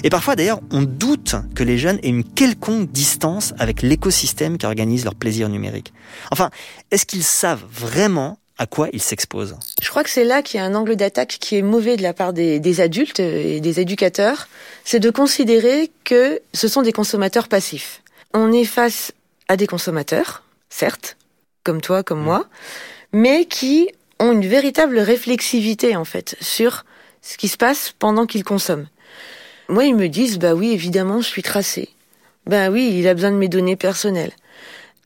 [0.04, 4.68] Et parfois d'ailleurs, on doute que les jeunes aient une quelconque distance avec l'écosystème qui
[4.68, 5.94] organise leur plaisir numérique.
[6.30, 6.52] Enfin,
[6.92, 10.64] est-ce qu'ils savent vraiment à quoi ils s'exposent Je crois que c'est là qu'il y
[10.64, 14.48] a un angle d'attaque qui est mauvais de la part des, adultes et des éducateurs,
[14.86, 18.02] c'est de considérer que ce sont des consommateurs passifs.
[18.34, 19.12] On est face
[19.50, 21.18] à des consommateurs, certes,
[21.66, 22.24] comme toi, comme mmh.
[22.24, 22.48] moi,
[23.12, 26.86] mais qui ont une véritable réflexivité en fait sur
[27.22, 28.88] ce qui se passe pendant qu'ils consomment.
[29.68, 31.90] Moi, ils me disent, bah oui, évidemment, je suis tracé.
[32.48, 34.32] Ben oui, il a besoin de mes données personnelles.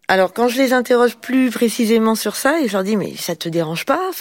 [0.07, 3.35] Alors quand je les interroge plus précisément sur ça, et je leur dis mais ça
[3.35, 4.11] te dérange pas?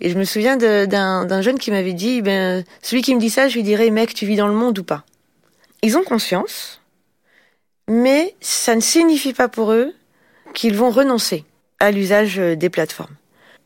[0.00, 3.48] Et je me souviens d'un jeune qui m'avait dit ben celui qui me dit ça,
[3.48, 5.04] je lui dirais mec tu vis dans le monde ou pas?
[5.82, 6.80] Ils ont conscience,
[7.88, 9.92] mais ça ne signifie pas pour eux
[10.54, 11.44] qu'ils vont renoncer
[11.80, 13.14] à l'usage des plateformes.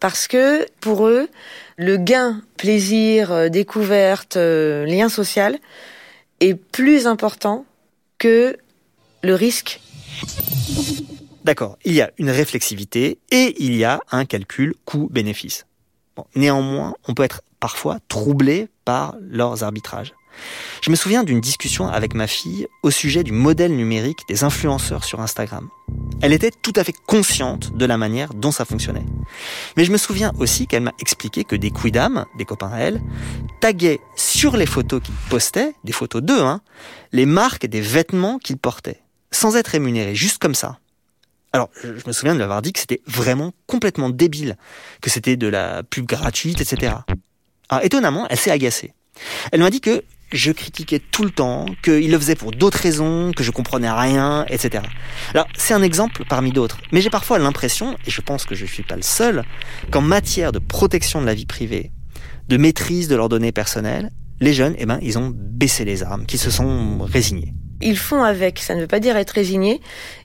[0.01, 1.29] Parce que pour eux,
[1.77, 5.59] le gain, plaisir, euh, découverte, euh, lien social
[6.41, 7.65] est plus important
[8.19, 8.57] que
[9.23, 9.81] le risque
[11.45, 15.67] D'accord, il y a une réflexivité et il y a un calcul coût-bénéfice.
[16.37, 20.13] néanmoins, on peut être parfois troublé par leurs arbitrages.
[20.83, 25.05] Je me souviens d'une discussion avec ma fille au sujet du modèle numérique des influenceurs
[25.05, 25.69] sur Instagram.
[26.23, 29.05] Elle était tout à fait consciente de la manière dont ça fonctionnait.
[29.77, 33.03] Mais je me souviens aussi qu'elle m'a expliqué que des quidam, des copains à elle,
[33.61, 36.61] taguaient sur les photos qu'ils postaient, des photos d'eux, hein,
[37.13, 40.79] les marques des vêtements qu'ils portaient, sans être rémunérés, juste comme ça.
[41.53, 44.57] Alors, je me souviens de l'avoir dit que c'était vraiment complètement débile,
[45.03, 46.95] que c'était de la pub gratuite, etc.
[47.69, 48.95] Alors, étonnamment, elle s'est agacée.
[49.53, 53.33] Elle m'a dit que je critiquais tout le temps, qu'il le faisait pour d'autres raisons,
[53.33, 54.83] que je comprenais rien, etc.
[55.35, 56.79] Alors, c'est un exemple parmi d'autres.
[56.91, 59.45] Mais j'ai parfois l'impression, et je pense que je ne suis pas le seul,
[59.91, 61.93] qu'en matière de protection de la vie privée,
[62.49, 64.11] de maîtrise de leurs données personnelles,
[64.41, 68.23] les jeunes, eh ben, ils ont baissé les armes, qu'ils se sont résignés ils font
[68.23, 68.59] avec.
[68.59, 69.81] Ça ne veut pas dire être résigné.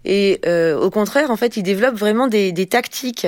[0.06, 3.28] Et euh, au contraire, en fait, ils développent vraiment des, des tactiques.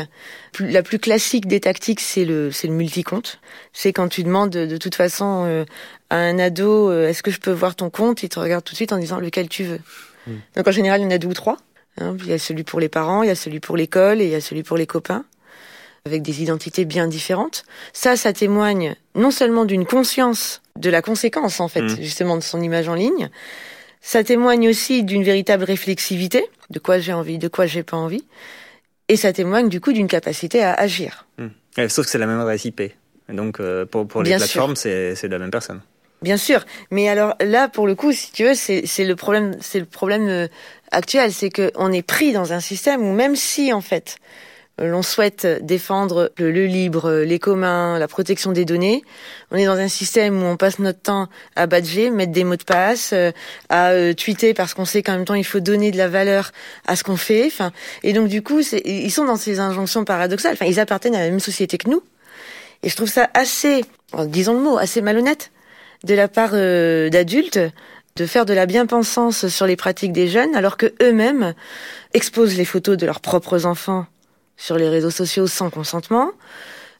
[0.60, 3.40] La plus classique des tactiques, c'est le, c'est le multi-compte.
[3.74, 5.66] C'est quand tu demandes de, toute façon euh,
[6.10, 8.24] à un ado, euh, est-ce que je peux voir ton compte?
[8.24, 9.80] Il te regarde tout de suite en disant lequel tu veux.
[10.28, 10.38] Hmm.
[10.56, 11.58] Donc en général, il y en a deux ou trois.
[11.98, 12.16] Hein.
[12.20, 14.32] Il y a celui pour les parents, il y a celui pour l'école et il
[14.32, 15.26] y a celui pour les copains
[16.06, 17.66] avec des identités bien différentes.
[17.94, 22.02] Ça, ça témoigne non seulement d'une conscience de la conséquence, en fait, hmm.
[22.02, 23.30] justement, de son image en ligne,
[24.02, 28.24] ça témoigne aussi d'une véritable réflexivité, de quoi j'ai envie, de quoi j'ai pas envie,
[29.08, 31.28] et ça témoigne du coup d'une capacité à agir.
[31.38, 31.88] Hmm.
[31.88, 32.82] Sauf que c'est la même adresse IP.
[33.30, 35.82] donc euh, pour, pour les plateformes, c'est la même personne.
[36.22, 39.80] Bien sûr, mais alors là, pour le coup, si tu veux, c'est le problème, c'est
[39.80, 40.48] le problème euh,
[40.92, 44.18] actuel, c'est qu'on est pris dans un système où même si en fait
[44.82, 49.04] l'on souhaite défendre le, libre, les communs, la protection des données,
[49.52, 52.56] on est dans un système où on passe notre temps à badger, mettre des mots
[52.56, 53.32] de passe, euh,
[53.70, 56.52] à euh, tweeter parce qu'on sait qu'en même temps il faut donner de la valeur
[56.88, 57.46] à ce qu'on fait.
[57.48, 57.72] Enfin,
[58.04, 60.54] et donc du coup, ils sont dans ces injonctions paradoxales.
[60.54, 62.04] Enfin, ils appartiennent à la même société que nous.
[62.84, 63.84] Et je trouve ça assez,
[64.28, 65.52] disons le mot, assez malhonnête
[66.06, 67.60] de la part euh, d'adultes
[68.16, 71.54] de faire de la bien-pensance sur les pratiques des jeunes alors que eux-mêmes
[72.14, 74.06] exposent les photos de leurs propres enfants
[74.60, 76.32] sur les réseaux sociaux sans consentement,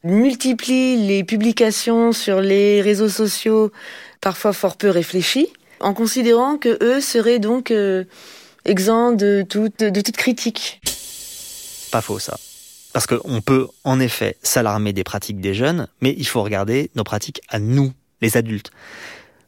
[0.04, 3.72] multiplient les publications sur les réseaux sociaux
[4.22, 8.06] parfois fort peu réfléchis, en considérant que eux seraient donc euh,
[8.66, 10.82] exempts de toute, de toute critique.
[11.92, 12.38] Pas faux ça.
[12.94, 17.04] Parce qu'on peut en effet s'alarmer des pratiques des jeunes, mais il faut regarder nos
[17.04, 18.72] pratiques à nous, les adultes.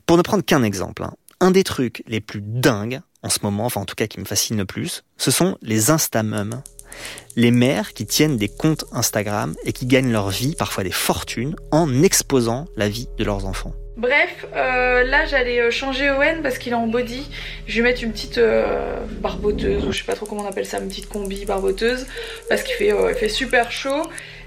[0.06, 3.66] Pour ne prendre qu'un exemple, hein, un des trucs les plus dingues en ce moment,
[3.66, 6.62] enfin en tout cas qui me fascine le plus, ce sont les Instamums.
[7.36, 11.56] Les mères qui tiennent des comptes Instagram et qui gagnent leur vie, parfois des fortunes,
[11.72, 13.74] en exposant la vie de leurs enfants.
[13.98, 17.30] Bref, euh, là j'allais euh, changer Owen parce qu'il est en body.
[17.68, 20.66] Je vais mettre une petite euh, barboteuse, ou je sais pas trop comment on appelle
[20.66, 22.08] ça, une petite combi barboteuse,
[22.50, 24.04] parce qu'il fait, fait super chaud.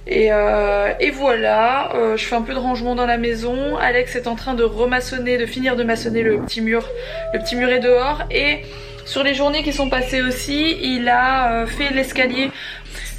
[0.07, 3.77] Et, et voilà, je fais un peu de rangement dans la maison.
[3.77, 6.87] Alex est en train de remaçonner, de finir de maçonner le petit mur,
[7.33, 8.23] le petit muret dehors.
[8.31, 8.62] Et
[9.07, 12.51] sur les journées qui sont passées aussi, il a fait l'escalier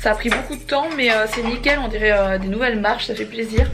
[0.05, 2.79] ça a pris beaucoup de temps, mais euh, c'est nickel, on dirait euh, des nouvelles
[2.79, 3.67] marches, ça fait plaisir.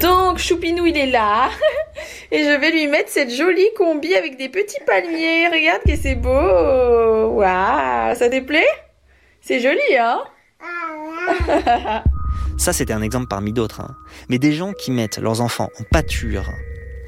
[0.00, 1.50] Donc, Choupinou, il est là.
[2.30, 5.48] Et je vais lui mettre cette jolie combi avec des petits palmiers.
[5.48, 6.30] Regarde que c'est beau.
[6.30, 8.64] Waouh, ça te plaît?
[9.40, 10.22] C'est joli, hein?
[12.62, 13.80] Ça, c'était un exemple parmi d'autres.
[13.80, 13.96] Hein.
[14.28, 16.48] Mais des gens qui mettent leurs enfants en pâture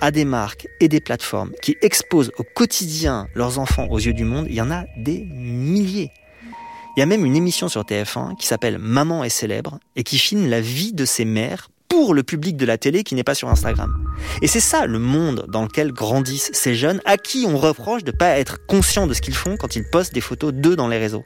[0.01, 4.25] à des marques et des plateformes, qui exposent au quotidien leurs enfants aux yeux du
[4.25, 6.11] monde, il y en a des milliers.
[6.97, 10.19] Il y a même une émission sur TF1 qui s'appelle Maman est célèbre et qui
[10.19, 13.37] filme la vie de ses mères pour le public de la télé qui n'est pas
[13.37, 13.97] sur Instagram.
[14.43, 18.11] Et c'est ça le monde dans lequel grandissent ces jeunes à qui on reproche de
[18.11, 20.89] ne pas être conscients de ce qu'ils font quand ils postent des photos d'eux dans
[20.89, 21.25] les réseaux.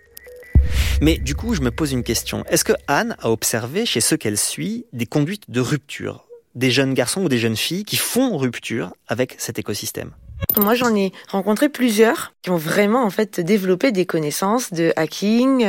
[1.01, 2.45] Mais du coup, je me pose une question.
[2.49, 6.25] Est-ce que Anne a observé chez ceux qu'elle suit des conduites de rupture?
[6.55, 10.13] Des jeunes garçons ou des jeunes filles qui font rupture avec cet écosystème?
[10.57, 15.67] Moi, j'en ai rencontré plusieurs qui ont vraiment en fait développé des connaissances de hacking.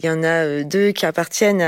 [0.00, 1.62] Il y en a euh, deux qui appartiennent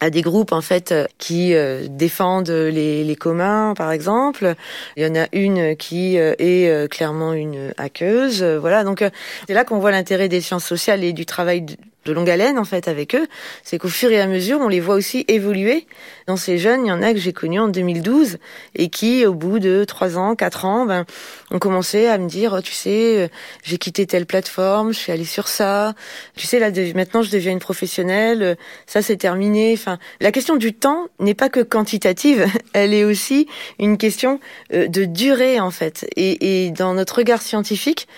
[0.00, 4.54] à, des groupes en fait qui euh, défendent les, les, communs, par exemple.
[4.96, 8.42] Il y en a une qui euh, est clairement une hackeuse.
[8.42, 9.04] Voilà, donc
[9.46, 11.64] c'est là qu'on voit l'intérêt des sciences sociales et du travail
[12.04, 13.26] de longue haleine en fait avec eux,
[13.62, 15.86] c'est qu'au fur et à mesure, on les voit aussi évoluer.
[16.26, 18.38] Dans ces jeunes, il y en a que j'ai connus en 2012
[18.74, 21.04] et qui, au bout de trois ans, quatre ans, ben,
[21.50, 23.28] ont commencé à me dire, oh, tu sais, euh,
[23.62, 25.94] j'ai quitté telle plateforme, je suis allée sur ça.
[26.36, 28.42] Tu sais, là, maintenant, je deviens une professionnelle.
[28.42, 28.54] Euh,
[28.86, 29.72] ça, c'est terminé.
[29.74, 34.40] Enfin, la question du temps n'est pas que quantitative, elle est aussi une question
[34.72, 36.06] euh, de durée en fait.
[36.16, 38.08] Et, et dans notre regard scientifique,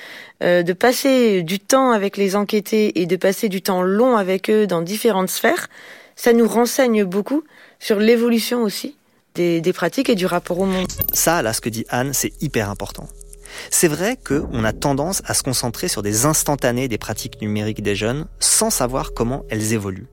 [0.43, 4.49] euh, de passer du temps avec les enquêtés et de passer du temps long avec
[4.49, 5.69] eux dans différentes sphères,
[6.17, 7.45] ça nous renseigne beaucoup
[7.79, 8.97] sur l'évolution aussi
[9.35, 10.89] des, pratiques et du rapport au monde.
[11.13, 13.09] Ça, là, ce que dit Anne, c'est hyper important.
[13.71, 17.95] C'est vrai qu'on a tendance à se concentrer sur des instantanés des pratiques numériques des
[17.95, 20.09] jeunes sans savoir comment elles évoluent.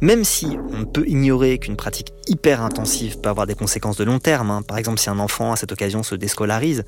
[0.00, 4.18] Même si on peut ignorer qu'une pratique hyper intensive peut avoir des conséquences de long
[4.18, 4.62] terme, hein.
[4.62, 6.84] par exemple si un enfant à cette occasion se déscolarise,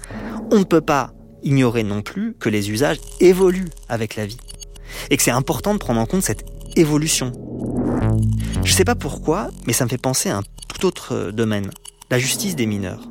[0.50, 1.12] on ne peut pas
[1.42, 4.38] ignorer non plus que les usages évoluent avec la vie.
[5.10, 6.44] Et que c'est important de prendre en compte cette
[6.76, 7.32] évolution.
[8.64, 11.70] Je sais pas pourquoi, mais ça me fait penser à un tout autre domaine,
[12.10, 13.08] la justice des mineurs.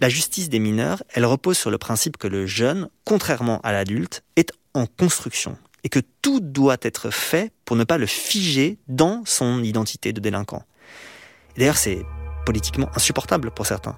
[0.00, 4.22] La justice des mineurs, elle repose sur le principe que le jeune, contrairement à l'adulte,
[4.36, 9.22] est en construction et que tout doit être fait pour ne pas le figer dans
[9.26, 10.62] son identité de délinquant.
[11.56, 12.04] D'ailleurs, c'est
[12.46, 13.96] politiquement insupportable pour certains.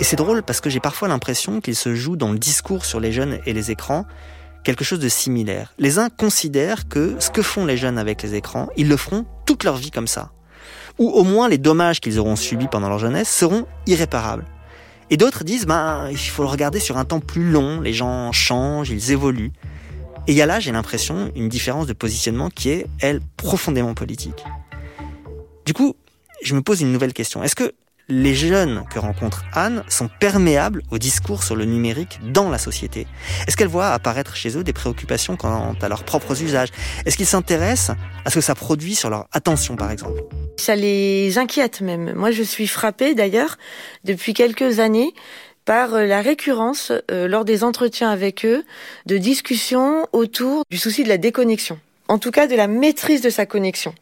[0.00, 3.00] Et c'est drôle parce que j'ai parfois l'impression qu'il se joue dans le discours sur
[3.00, 4.04] les jeunes et les écrans
[4.64, 5.72] quelque chose de similaire.
[5.78, 9.26] Les uns considèrent que ce que font les jeunes avec les écrans, ils le feront
[9.46, 10.32] toute leur vie comme ça.
[10.98, 14.46] Ou au moins les dommages qu'ils auront subis pendant leur jeunesse seront irréparables.
[15.10, 18.32] Et d'autres disent, ben, il faut le regarder sur un temps plus long, les gens
[18.32, 19.52] changent, ils évoluent.
[20.26, 23.92] Et il y a là, j'ai l'impression, une différence de positionnement qui est, elle, profondément
[23.92, 24.42] politique.
[25.66, 25.94] Du coup,
[26.42, 27.42] je me pose une nouvelle question.
[27.42, 27.74] Est-ce que
[28.08, 33.06] les jeunes que rencontre Anne sont perméables au discours sur le numérique dans la société
[33.46, 36.68] Est-ce qu'elle voit apparaître chez eux des préoccupations quant à leurs propres usages?
[37.06, 40.22] Est-ce qu'ils s'intéressent à ce que ça produit sur leur attention, par exemple?
[40.58, 42.12] Ça les inquiète même.
[42.14, 43.56] Moi, je suis frappée d'ailleurs
[44.04, 45.14] depuis quelques années
[45.64, 48.64] par euh, la récurrence euh, lors des entretiens avec eux
[49.06, 51.78] de discussions autour du souci de la déconnexion.
[52.08, 53.94] En tout cas de la maîtrise de sa connexion.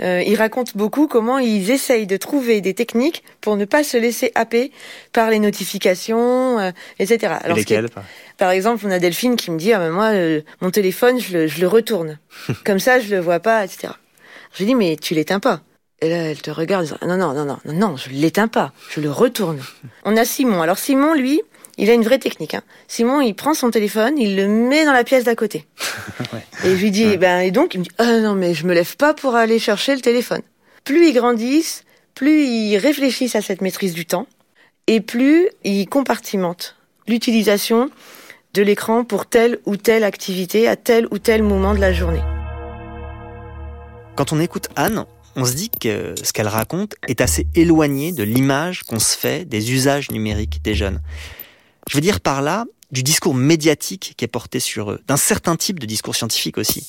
[0.00, 3.96] Euh, il raconte beaucoup comment ils essayent de trouver des techniques pour ne pas se
[3.96, 4.72] laisser happer
[5.12, 7.34] par les notifications, euh, etc.
[7.42, 7.88] Alors, lesquelles
[8.36, 11.32] Par exemple, on a Delphine qui me dit ah ben moi euh, mon téléphone je
[11.38, 12.18] le, je le retourne,
[12.64, 13.92] comme ça je le vois pas, etc.
[14.52, 15.60] Je lui dis mais tu l'éteins pas.
[16.00, 19.00] Et là, elle te regarde, dit, non, non, non, non, non, je l'éteins pas, je
[19.00, 19.60] le retourne.
[20.04, 20.60] On a Simon.
[20.60, 21.40] Alors Simon, lui,
[21.78, 22.54] il a une vraie technique.
[22.54, 22.62] Hein.
[22.88, 25.66] Simon, il prend son téléphone, il le met dans la pièce d'à côté.
[26.64, 28.72] Et je lui dis, ben, et donc, il me dit, ah non, mais je me
[28.72, 30.42] lève pas pour aller chercher le téléphone.
[30.84, 31.84] Plus ils grandissent,
[32.14, 34.26] plus ils réfléchissent à cette maîtrise du temps,
[34.86, 36.76] et plus ils compartimentent
[37.08, 37.90] l'utilisation
[38.54, 42.22] de l'écran pour telle ou telle activité à tel ou tel moment de la journée.
[44.16, 45.04] Quand on écoute Anne,
[45.36, 49.44] on se dit que ce qu'elle raconte est assez éloigné de l'image qu'on se fait
[49.44, 51.00] des usages numériques des jeunes.
[51.88, 55.56] Je veux dire par là du discours médiatique qui est porté sur eux, d'un certain
[55.56, 56.86] type de discours scientifique aussi.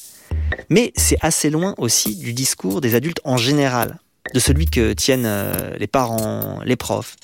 [0.69, 3.99] Mais c'est assez loin aussi du discours des adultes en général,
[4.33, 7.15] de celui que tiennent euh, les parents, les profs.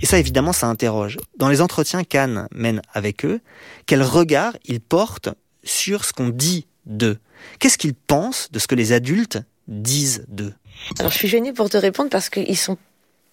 [0.00, 1.18] Et ça, évidemment, ça interroge.
[1.36, 3.40] Dans les entretiens qu'Anne mène avec eux,
[3.86, 5.30] quel regard ils portent
[5.64, 7.18] sur ce qu'on dit d'eux?
[7.58, 10.54] Qu'est-ce qu'ils pensent de ce que les adultes disent d'eux?
[10.98, 12.78] Alors, je suis gênée pour te répondre parce qu'ils sont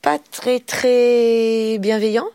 [0.01, 2.29] pas très, très bienveillants.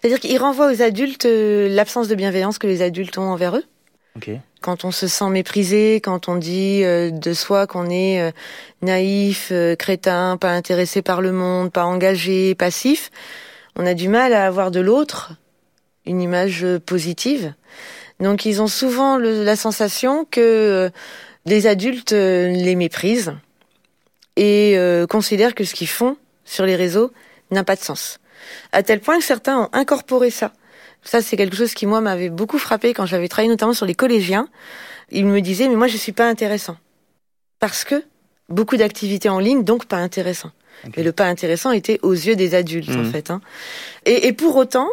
[0.00, 3.64] C'est-à-dire qu'il renvoie aux adultes euh, l'absence de bienveillance que les adultes ont envers eux.
[4.60, 8.30] Quand on se sent méprisé, quand on dit euh, de soi qu'on est euh,
[8.82, 13.10] naïf, crétin, pas intéressé par le monde, pas engagé, passif,
[13.76, 15.32] on a du mal à avoir de l'autre
[16.06, 17.54] une image positive.
[18.20, 20.90] Donc ils ont souvent la sensation que
[21.46, 23.34] les adultes les méprisent
[24.36, 24.76] et
[25.08, 27.12] considèrent que ce qu'ils font sur les réseaux
[27.50, 28.18] n'a pas de sens
[28.72, 30.52] à tel point que certains ont incorporé ça.
[31.02, 33.94] Ça, c'est quelque chose qui, moi, m'avait beaucoup frappé quand j'avais travaillé notamment sur les
[33.94, 34.48] collégiens.
[35.10, 36.76] Ils me disaient, mais moi, je suis pas intéressant.
[37.58, 38.04] Parce que
[38.48, 40.50] beaucoup d'activités en ligne, donc pas intéressant.
[40.96, 43.12] Et le pas intéressant était aux yeux des adultes, en mmh.
[43.12, 43.30] fait.
[43.30, 43.40] Hein.
[44.06, 44.88] Et, et, pour autant,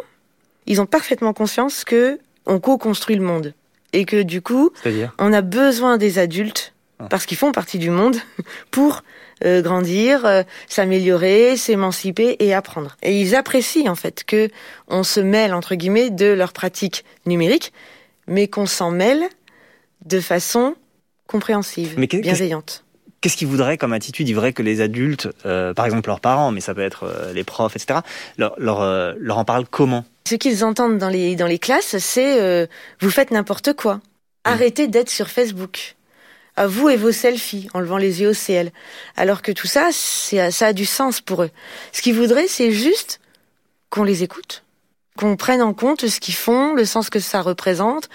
[0.66, 3.54] ils ont parfaitement conscience que on co-construit le monde.
[3.92, 4.70] Et que du coup,
[5.18, 7.06] on a besoin des adultes, ah.
[7.08, 8.16] parce qu'ils font partie du monde,
[8.70, 9.02] pour
[9.44, 12.96] euh, grandir, euh, s'améliorer, s'émanciper et apprendre.
[13.02, 14.48] Et ils apprécient en fait que
[14.88, 17.72] on se mêle entre guillemets de leurs pratiques numériques,
[18.26, 19.22] mais qu'on s'en mêle
[20.04, 20.74] de façon
[21.26, 22.84] compréhensive, bienveillante.
[23.20, 26.52] Qu'est-ce qu'ils voudraient comme attitude Ils voudraient que les adultes, euh, par exemple leurs parents,
[26.52, 28.00] mais ça peut être les profs, etc.,
[28.38, 30.04] leur, leur, leur en parlent comment?
[30.28, 32.68] Ce qu'ils entendent dans les, dans les classes, c'est
[33.00, 33.96] vous faites n'importe quoi.
[33.96, 34.00] Mmh.
[34.44, 35.96] Arrêtez d'être sur Facebook
[36.58, 38.72] à vous et vos selfies en levant les yeux au ciel.
[39.16, 41.50] Alors que tout ça, ça a du sens pour eux.
[41.92, 43.20] Ce qu'ils voudraient, c'est juste
[43.90, 44.64] qu'on les écoute,
[45.16, 48.08] qu'on prenne en compte ce qu'ils font, le sens que ça représente,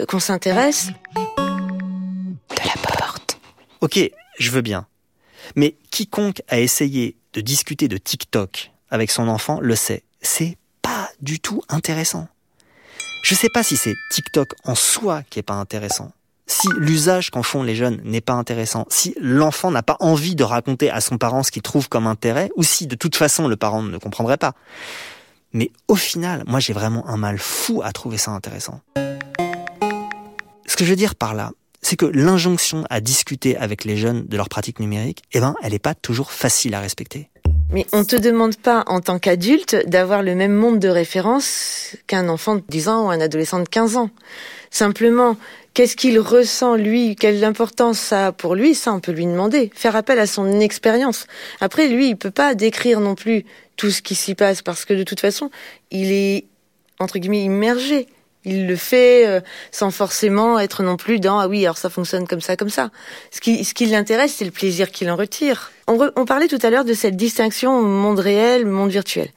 [0.00, 0.88] euh, qu'on s'intéresse.
[1.36, 3.38] De la porte.
[3.82, 4.00] Ok,
[4.38, 4.86] je veux bien.
[5.54, 10.04] Mais quiconque a essayé de discuter de TikTok avec son enfant le sait.
[10.22, 12.28] C'est pas du tout intéressant.
[13.24, 16.12] Je sais pas si c'est TikTok en soi qui est pas intéressant
[16.46, 20.44] si l'usage qu'en font les jeunes n'est pas intéressant, si l'enfant n'a pas envie de
[20.44, 23.56] raconter à son parent ce qu'il trouve comme intérêt, ou si de toute façon le
[23.56, 24.52] parent ne comprendrait pas.
[25.52, 28.80] Mais au final, moi j'ai vraiment un mal fou à trouver ça intéressant.
[30.66, 34.26] Ce que je veux dire par là, c'est que l'injonction à discuter avec les jeunes
[34.26, 37.30] de leurs pratiques numériques, eh ben, elle n'est pas toujours facile à respecter.
[37.74, 42.28] Mais on te demande pas, en tant qu'adulte, d'avoir le même monde de référence qu'un
[42.28, 44.10] enfant de 10 ans ou un adolescent de 15 ans.
[44.70, 45.36] Simplement,
[45.74, 49.72] qu'est-ce qu'il ressent lui, quelle importance ça a pour lui, ça on peut lui demander,
[49.74, 51.26] faire appel à son expérience.
[51.60, 53.44] Après, lui, il peut pas décrire non plus
[53.76, 55.50] tout ce qui s'y passe parce que de toute façon,
[55.90, 56.44] il est
[57.00, 58.06] entre guillemets immergé.
[58.44, 62.26] Il le fait euh, sans forcément être non plus dans ah oui alors ça fonctionne
[62.26, 62.90] comme ça comme ça.
[63.30, 65.72] Ce qui ce qui l'intéresse c'est le plaisir qu'il en retire.
[65.88, 69.28] On, on parlait tout à l'heure de cette distinction monde réel monde virtuel.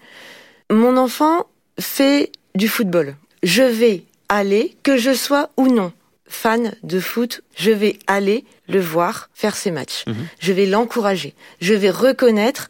[0.69, 1.45] Mon enfant
[1.79, 3.15] fait du football.
[3.43, 5.93] Je vais aller que je sois ou non
[6.27, 10.03] fan de foot, je vais aller le voir faire ses matchs.
[10.07, 10.27] Mhm.
[10.39, 11.33] Je vais l'encourager.
[11.61, 12.69] Je vais reconnaître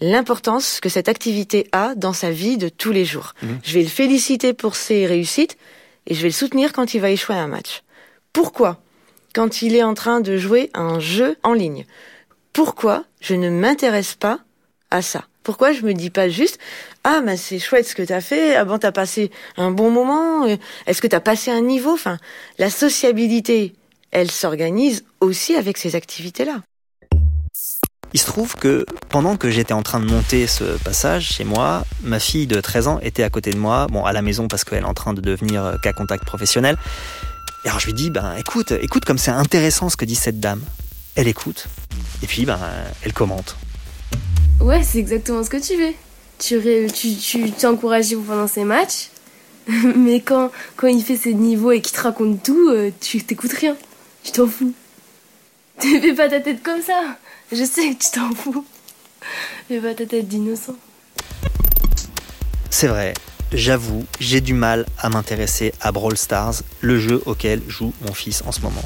[0.00, 3.34] l'importance que cette activité a dans sa vie de tous les jours.
[3.42, 3.60] Mhm.
[3.62, 5.56] Je vais le féliciter pour ses réussites
[6.06, 7.82] et je vais le soutenir quand il va échouer un match.
[8.32, 8.80] Pourquoi
[9.34, 11.86] Quand il est en train de jouer un jeu en ligne?
[12.52, 14.40] Pourquoi je ne m'intéresse pas
[14.90, 15.24] à ça?
[15.42, 16.58] Pourquoi je me dis pas juste
[17.04, 19.90] ah mais c'est chouette ce que tu as fait, ah bon t'as passé un bon
[19.90, 20.46] moment,
[20.86, 22.18] est-ce que tu as passé un niveau Enfin,
[22.58, 23.74] la sociabilité,
[24.10, 26.62] elle s'organise aussi avec ces activités-là.
[28.14, 31.84] Il se trouve que pendant que j'étais en train de monter ce passage chez moi,
[32.04, 34.62] ma fille de 13 ans était à côté de moi, bon à la maison parce
[34.62, 36.76] qu'elle est en train de devenir euh, cas contact professionnel.
[37.64, 40.38] Et alors je lui dis, ben écoute, écoute comme c'est intéressant ce que dit cette
[40.38, 40.62] dame.
[41.16, 41.66] Elle écoute,
[42.22, 42.60] et puis ben
[43.02, 43.56] elle commente.
[44.60, 45.92] Ouais, c'est exactement ce que tu veux.
[46.38, 49.10] Tu, tu, tu t'encourages pendant ces matchs,
[49.96, 53.54] mais quand, quand il fait ses niveaux et qu'il te raconte tout, euh, tu t'écoutes
[53.54, 53.76] rien.
[54.22, 54.72] Tu t'en fous.
[55.80, 57.16] Tu fais pas ta tête comme ça.
[57.54, 58.64] Je sais que tu t'en fous.
[59.68, 60.74] Fais pas ta tête d'innocent.
[62.68, 63.14] C'est vrai,
[63.52, 68.42] j'avoue, j'ai du mal à m'intéresser à Brawl Stars, le jeu auquel joue mon fils
[68.44, 68.82] en ce moment.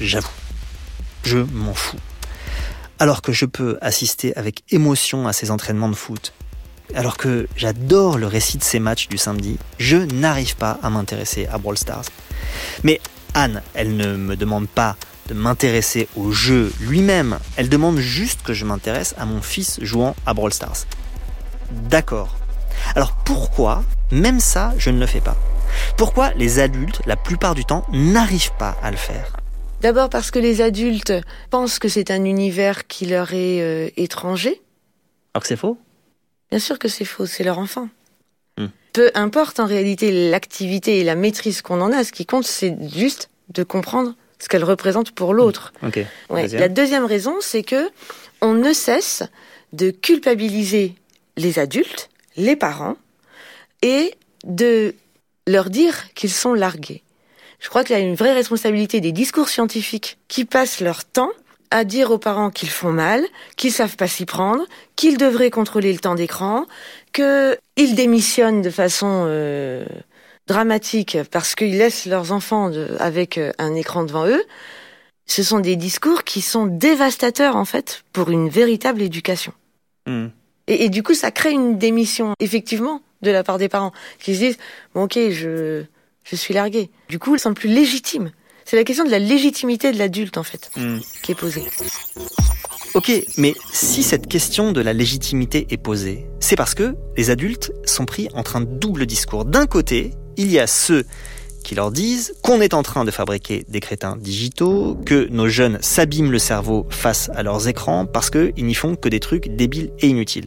[0.00, 0.30] J'avoue.
[1.24, 1.98] Je m'en fous.
[2.98, 6.32] Alors que je peux assister avec émotion à ses entraînements de foot,
[6.94, 11.46] alors que j'adore le récit de ces matchs du samedi, je n'arrive pas à m'intéresser
[11.48, 12.06] à Brawl Stars.
[12.84, 13.02] Mais
[13.34, 14.96] Anne, elle ne me demande pas
[15.28, 20.14] de m'intéresser au jeu lui-même, elle demande juste que je m'intéresse à mon fils jouant
[20.26, 20.86] à Brawl Stars.
[21.70, 22.36] D'accord,
[22.94, 25.36] alors pourquoi, même ça, je ne le fais pas?
[25.96, 29.36] Pourquoi les adultes, la plupart du temps, n'arrivent pas à le faire?
[29.80, 31.12] D'abord parce que les adultes
[31.50, 34.62] pensent que c'est un univers qui leur est euh, étranger.
[35.34, 35.78] Alors que c'est faux?
[36.50, 37.88] Bien sûr que c'est faux, c'est leur enfant.
[38.56, 38.68] Hmm.
[38.92, 42.76] Peu importe en réalité l'activité et la maîtrise qu'on en a, ce qui compte c'est
[42.94, 45.72] juste de comprendre ce qu'elle représente pour l'autre.
[45.82, 45.90] Hmm.
[46.30, 47.90] La deuxième raison, c'est que
[48.40, 49.22] on ne cesse
[49.72, 50.94] de culpabiliser
[51.36, 52.96] les adultes les parents
[53.82, 54.14] et
[54.44, 54.94] de
[55.46, 57.02] leur dire qu'ils sont largués.
[57.60, 61.30] Je crois qu'il y a une vraie responsabilité des discours scientifiques qui passent leur temps
[61.70, 63.24] à dire aux parents qu'ils font mal,
[63.56, 64.64] qu'ils savent pas s'y prendre,
[64.94, 66.66] qu'ils devraient contrôler le temps d'écran,
[67.12, 69.84] qu'ils démissionnent de façon euh,
[70.46, 74.44] dramatique parce qu'ils laissent leurs enfants avec euh, un écran devant eux.
[75.26, 79.52] Ce sont des discours qui sont dévastateurs en fait pour une véritable éducation.
[80.06, 80.28] Hmm.
[80.68, 84.40] Et, du coup, ça crée une démission, effectivement, de la part des parents, qui se
[84.40, 84.58] disent,
[84.94, 85.84] bon, ok, je,
[86.24, 86.90] je suis largué.
[87.08, 88.32] Du coup, ils sont plus légitimes.
[88.64, 90.98] C'est la question de la légitimité de l'adulte, en fait, hmm.
[91.22, 91.62] qui est posée.
[92.94, 97.70] Ok, mais si cette question de la légitimité est posée, c'est parce que les adultes
[97.84, 99.44] sont pris entre un double discours.
[99.44, 101.04] D'un côté, il y a ceux
[101.62, 105.78] qui leur disent qu'on est en train de fabriquer des crétins digitaux, que nos jeunes
[105.80, 109.90] s'abîment le cerveau face à leurs écrans parce qu'ils n'y font que des trucs débiles
[109.98, 110.46] et inutiles.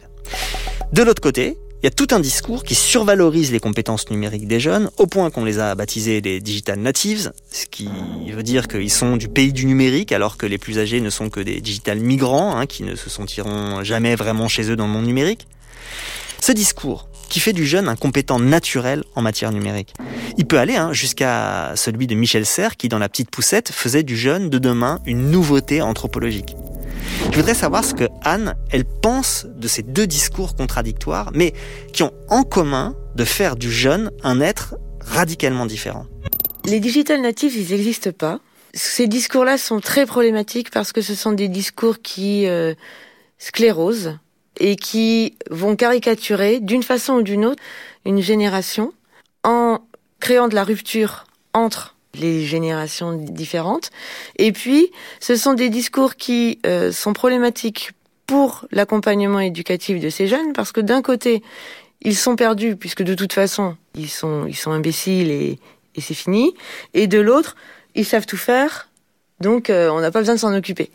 [0.92, 4.60] De l'autre côté, il y a tout un discours qui survalorise les compétences numériques des
[4.60, 7.88] jeunes, au point qu'on les a baptisés des digital natives, ce qui
[8.30, 11.28] veut dire qu'ils sont du pays du numérique, alors que les plus âgés ne sont
[11.28, 14.92] que des digital migrants, hein, qui ne se sentiront jamais vraiment chez eux dans le
[14.92, 15.46] monde numérique.
[16.40, 19.94] Ce discours, qui fait du jeune un compétent naturel en matière numérique.
[20.36, 24.02] Il peut aller hein, jusqu'à celui de Michel Serres, qui dans La Petite Poussette faisait
[24.02, 26.56] du jeune de demain une nouveauté anthropologique.
[27.30, 31.54] Je voudrais savoir ce que Anne, elle pense de ces deux discours contradictoires, mais
[31.92, 36.06] qui ont en commun de faire du jeune un être radicalement différent.
[36.64, 38.40] Les digital natives, ils n'existent pas.
[38.74, 42.74] Ces discours-là sont très problématiques parce que ce sont des discours qui euh,
[43.38, 44.18] sclérosent
[44.60, 47.62] et qui vont caricaturer d'une façon ou d'une autre
[48.04, 48.92] une génération
[49.42, 49.80] en
[50.20, 53.90] créant de la rupture entre les générations différentes.
[54.36, 54.90] Et puis,
[55.20, 57.92] ce sont des discours qui euh, sont problématiques
[58.26, 61.42] pour l'accompagnement éducatif de ces jeunes, parce que d'un côté,
[62.02, 65.58] ils sont perdus, puisque de toute façon, ils sont, ils sont imbéciles et,
[65.94, 66.54] et c'est fini.
[66.94, 67.56] Et de l'autre,
[67.94, 68.89] ils savent tout faire,
[69.40, 70.90] donc euh, on n'a pas besoin de s'en occuper.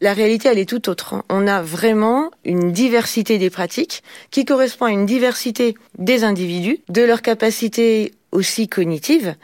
[0.00, 1.14] La réalité, elle est tout autre.
[1.14, 1.24] Hein.
[1.28, 7.02] On a vraiment une diversité des pratiques qui correspond à une diversité des individus, de
[7.02, 9.34] leur capacité aussi cognitive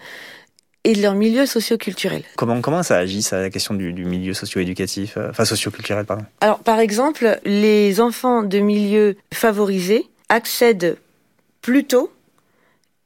[0.84, 2.22] et de leur milieu socio-culturel.
[2.36, 6.24] Comment, comment ça agit, ça, la question du, du milieu socio-éducatif, euh, enfin socio-culturel, pardon?
[6.42, 10.98] Alors, par exemple, les enfants de milieux favorisés accèdent
[11.62, 12.12] plus tôt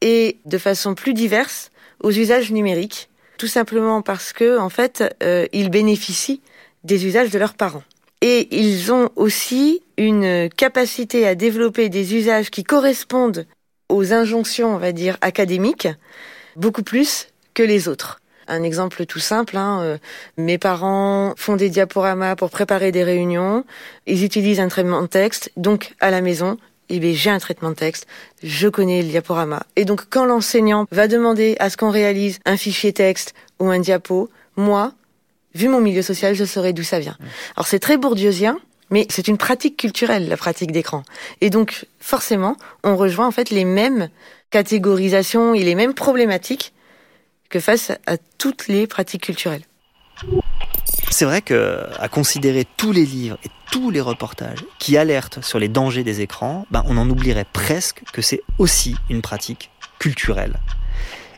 [0.01, 1.71] et de façon plus diverse
[2.03, 3.09] aux usages numériques,
[3.39, 6.43] tout simplement parce que, en fait, euh, ils bénéficient
[6.85, 7.85] des usages de leurs parents.
[8.21, 13.47] Et ils ont aussi une capacité à développer des usages qui correspondent
[13.89, 15.89] aux injonctions, on va dire, académiques,
[16.57, 18.21] beaucoup plus que les autres.
[18.49, 19.99] Un exemple tout simple, hein, euh,
[20.39, 23.65] mes parents font des diaporamas pour préparer des réunions,
[24.07, 26.57] ils utilisent un traitement de texte, donc à la maison,
[26.89, 28.07] eh bien, j'ai un traitement de texte,
[28.43, 29.63] je connais le diaporama.
[29.77, 33.79] Et donc, quand l'enseignant va demander à ce qu'on réalise un fichier texte ou un
[33.79, 34.93] diapo, moi,
[35.55, 37.17] vu mon milieu social, je saurai d'où ça vient.
[37.57, 38.59] Alors, c'est très bourdieusien,
[38.91, 41.03] mais c'est une pratique culturelle, la pratique d'écran.
[41.41, 44.09] Et donc, forcément, on rejoint en fait les mêmes
[44.51, 46.73] catégorisations et les mêmes problématiques
[47.51, 49.63] que face à toutes les pratiques culturelles.
[51.11, 55.59] C'est vrai que à considérer tous les livres et tous les reportages qui alertent sur
[55.59, 60.59] les dangers des écrans, ben on en oublierait presque que c'est aussi une pratique culturelle.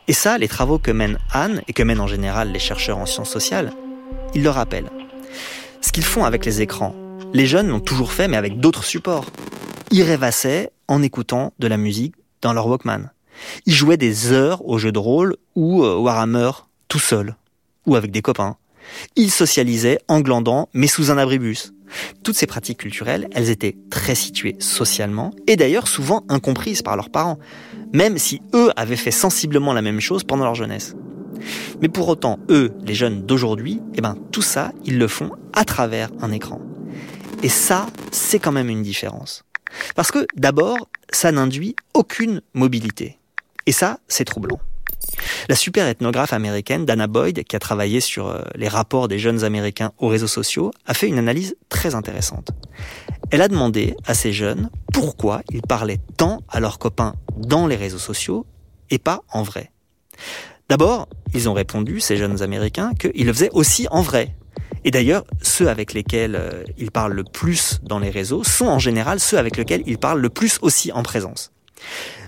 [0.08, 3.06] Et ça, les travaux que mène Anne et que mènent en général les chercheurs en
[3.06, 3.72] sciences sociales,
[4.34, 4.90] ils le rappellent.
[5.80, 6.94] Ce qu'ils font avec les écrans,
[7.32, 9.26] les jeunes l'ont toujours fait mais avec d'autres supports.
[9.90, 13.10] Ils rêvassaient en écoutant de la musique dans leur Walkman.
[13.66, 16.50] Ils jouaient des heures au jeu de rôle ou euh, Warhammer
[16.88, 17.36] tout seul
[17.86, 18.56] ou avec des copains.
[19.16, 21.72] Ils socialisaient en glandant mais sous un abribus.
[22.22, 27.10] Toutes ces pratiques culturelles, elles étaient très situées socialement et d'ailleurs souvent incomprises par leurs
[27.10, 27.38] parents,
[27.92, 30.94] même si eux avaient fait sensiblement la même chose pendant leur jeunesse.
[31.80, 35.64] Mais pour autant, eux, les jeunes d'aujourd'hui, eh ben, tout ça, ils le font à
[35.64, 36.60] travers un écran.
[37.42, 39.44] Et ça, c'est quand même une différence.
[39.94, 43.18] Parce que d'abord, ça n'induit aucune mobilité.
[43.66, 44.60] Et ça, c'est troublant.
[45.48, 49.44] La super ethnographe américaine Dana Boyd, qui a travaillé sur euh, les rapports des jeunes
[49.44, 52.50] Américains aux réseaux sociaux, a fait une analyse très intéressante.
[53.30, 57.76] Elle a demandé à ces jeunes pourquoi ils parlaient tant à leurs copains dans les
[57.76, 58.46] réseaux sociaux
[58.90, 59.70] et pas en vrai.
[60.68, 64.36] D'abord, ils ont répondu, ces jeunes Américains, qu'ils le faisaient aussi en vrai.
[64.84, 68.78] Et d'ailleurs, ceux avec lesquels euh, ils parlent le plus dans les réseaux sont en
[68.78, 71.52] général ceux avec lesquels ils parlent le plus aussi en présence.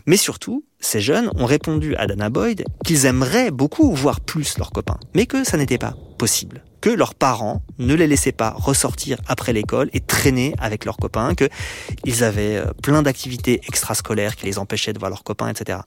[0.07, 4.73] Mais surtout, ces jeunes ont répondu à Dana Boyd qu'ils aimeraient beaucoup voir plus leurs
[4.73, 6.63] copains, mais que ça n'était pas possible.
[6.81, 11.35] Que leurs parents ne les laissaient pas ressortir après l'école et traîner avec leurs copains,
[11.35, 15.79] qu'ils avaient euh, plein d'activités extrascolaires qui les empêchaient de voir leurs copains, etc.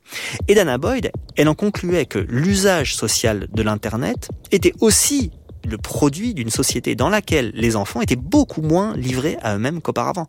[0.48, 5.32] Et Dana Boyd, elle en concluait que l'usage social de l'Internet était aussi
[5.66, 10.28] le produit d'une société dans laquelle les enfants étaient beaucoup moins livrés à eux-mêmes qu'auparavant.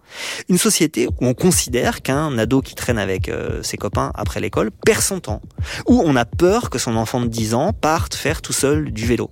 [0.49, 4.71] Une société où on considère qu'un ado qui traîne avec euh, ses copains après l'école
[4.71, 5.43] perd son temps,
[5.87, 9.07] où on a peur que son enfant de 10 ans parte faire tout seul du
[9.07, 9.31] vélo.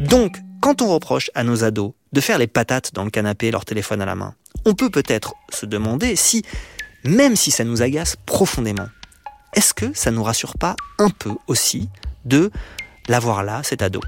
[0.00, 3.64] Donc, quand on reproche à nos ados de faire les patates dans le canapé, leur
[3.64, 4.34] téléphone à la main,
[4.64, 6.42] on peut peut-être se demander si,
[7.04, 8.88] même si ça nous agace profondément,
[9.54, 11.88] est-ce que ça nous rassure pas un peu aussi
[12.24, 12.50] de
[13.08, 14.00] l'avoir là, cet ado.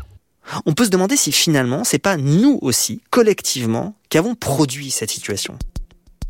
[0.66, 5.10] On peut se demander si finalement c'est pas nous aussi, collectivement, qui avons produit cette
[5.10, 5.58] situation.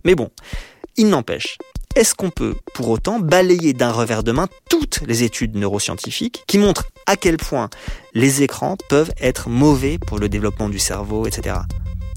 [0.05, 0.31] Mais bon,
[0.97, 1.59] il n'empêche,
[1.97, 6.59] est-ce qu'on peut pour autant balayer d'un revers de main toutes les études neuroscientifiques qui
[6.59, 7.69] montrent à quel point
[8.15, 11.57] les écrans peuvent être mauvais pour le développement du cerveau, etc.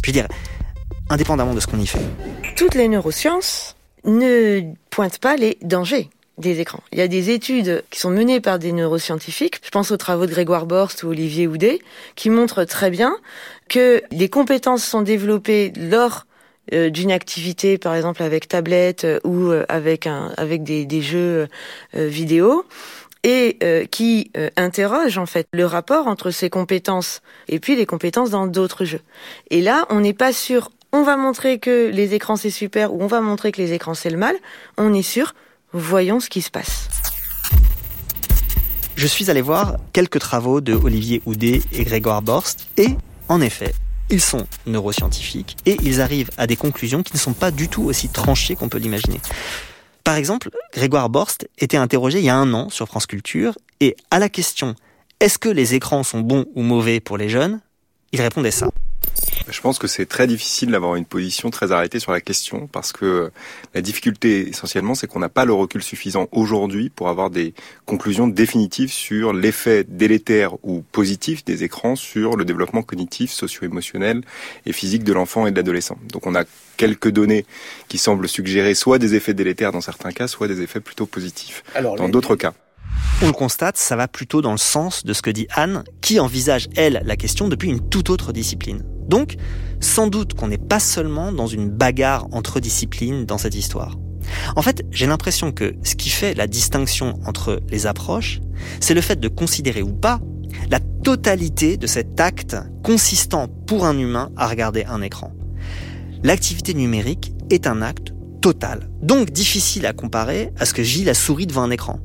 [0.04, 0.28] Je veux dire,
[1.10, 2.06] indépendamment de ce qu'on y fait.
[2.56, 6.82] Toutes les neurosciences ne pointent pas les dangers des écrans.
[6.92, 10.26] Il y a des études qui sont menées par des neuroscientifiques, je pense aux travaux
[10.26, 11.80] de Grégoire Borst ou Olivier Houdet,
[12.16, 13.16] qui montrent très bien
[13.70, 16.26] que les compétences sont développées lors
[16.72, 21.02] euh, d'une activité, par exemple avec tablette euh, ou euh, avec un, avec des, des
[21.02, 21.48] jeux
[21.94, 22.66] vidéo,
[23.26, 28.48] et qui interroge en fait le rapport entre ces compétences et puis les compétences dans
[28.48, 29.00] d'autres jeux.
[29.50, 30.72] Et là, on n'est pas sûr.
[30.92, 33.94] On va montrer que les écrans c'est super ou on va montrer que les écrans
[33.94, 34.36] c'est le mal.
[34.78, 35.34] On est sûr
[35.76, 36.88] Voyons ce qui se passe.
[38.96, 42.90] Je suis allé voir quelques travaux de Olivier Houdet et Grégoire Borst et,
[43.28, 43.74] en effet,
[44.12, 47.86] ils sont neuroscientifiques et ils arrivent à des conclusions qui ne sont pas du tout
[47.86, 49.20] aussi tranchées qu'on peut l'imaginer.
[50.04, 53.96] Par exemple, Grégoire Borst était interrogé il y a un an sur France Culture et
[54.12, 54.76] à la question
[55.20, 57.62] est-ce que les écrans sont bons ou mauvais pour les jeunes?
[58.12, 58.70] Il répondait ça.
[59.49, 62.91] Je pense que c'est très difficile d'avoir une position très arrêtée sur la question parce
[62.91, 63.32] que
[63.74, 67.53] la difficulté essentiellement c'est qu'on n'a pas le recul suffisant aujourd'hui pour avoir des
[67.86, 74.22] conclusions définitives sur l'effet délétère ou positif des écrans sur le développement cognitif, socio-émotionnel
[74.66, 75.97] et physique de l'enfant et de l'adolescent.
[76.11, 76.45] Donc on a
[76.78, 77.45] quelques données
[77.89, 81.64] qui semblent suggérer soit des effets délétères dans certains cas, soit des effets plutôt positifs
[81.76, 82.53] dans d'autres cas.
[83.22, 86.20] On le constate, ça va plutôt dans le sens de ce que dit Anne, qui
[86.20, 88.84] envisage, elle, la question depuis une toute autre discipline.
[89.08, 89.36] Donc,
[89.80, 93.97] sans doute qu'on n'est pas seulement dans une bagarre entre disciplines dans cette histoire.
[94.56, 98.39] En fait, j'ai l'impression que ce qui fait la distinction entre les approches,
[98.80, 100.20] c'est le fait de considérer ou pas
[100.70, 105.34] la totalité de cet acte consistant pour un humain à regarder un écran.
[106.24, 111.14] L'activité numérique est un acte total, donc difficile à comparer à ce que gît la
[111.14, 111.99] souris devant un écran.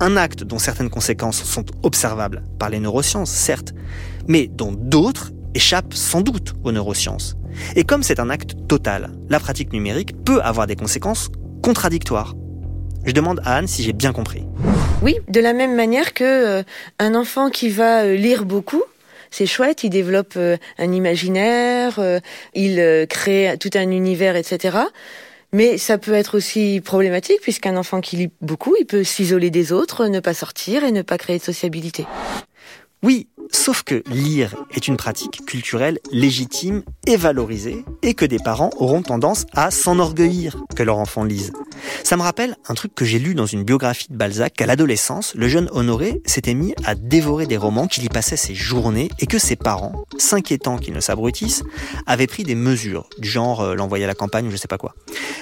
[0.00, 3.74] Un acte dont certaines conséquences sont observables par les neurosciences, certes,
[4.28, 7.36] mais dont d'autres échappent sans doute aux neurosciences.
[7.74, 11.30] Et comme c'est un acte total, la pratique numérique peut avoir des conséquences
[11.62, 12.34] contradictoires.
[13.04, 14.44] Je demande à Anne si j'ai bien compris.
[15.02, 16.62] Oui, de la même manière que euh,
[16.98, 18.82] un enfant qui va euh, lire beaucoup,
[19.30, 22.00] c'est chouette, il développe euh, un imaginaire,
[22.54, 24.78] il crée tout un univers, etc.
[25.52, 29.72] Mais ça peut être aussi problématique puisqu'un enfant qui lit beaucoup, il peut s'isoler des
[29.72, 32.06] autres, ne pas sortir et ne pas créer de sociabilité.
[33.02, 38.70] Oui, sauf que lire est une pratique culturelle légitime et valorisée, et que des parents
[38.76, 41.52] auront tendance à s'enorgueillir que leur enfant lise.
[42.04, 45.34] Ça me rappelle un truc que j'ai lu dans une biographie de Balzac qu'à l'adolescence,
[45.34, 49.26] le jeune Honoré s'était mis à dévorer des romans qu'il y passait ses journées et
[49.26, 51.62] que ses parents, s'inquiétant qu'il ne s'abrutisse,
[52.06, 54.78] avaient pris des mesures, du genre euh, l'envoyer à la campagne ou je sais pas
[54.78, 54.94] quoi.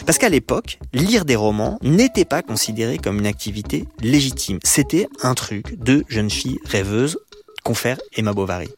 [0.06, 4.58] Parce qu'à l'époque, lire des romans n'était pas considéré comme une activité légitime.
[4.64, 7.18] C'était un truc de jeune fille rêveuse,
[7.64, 8.68] confère Emma Bovary.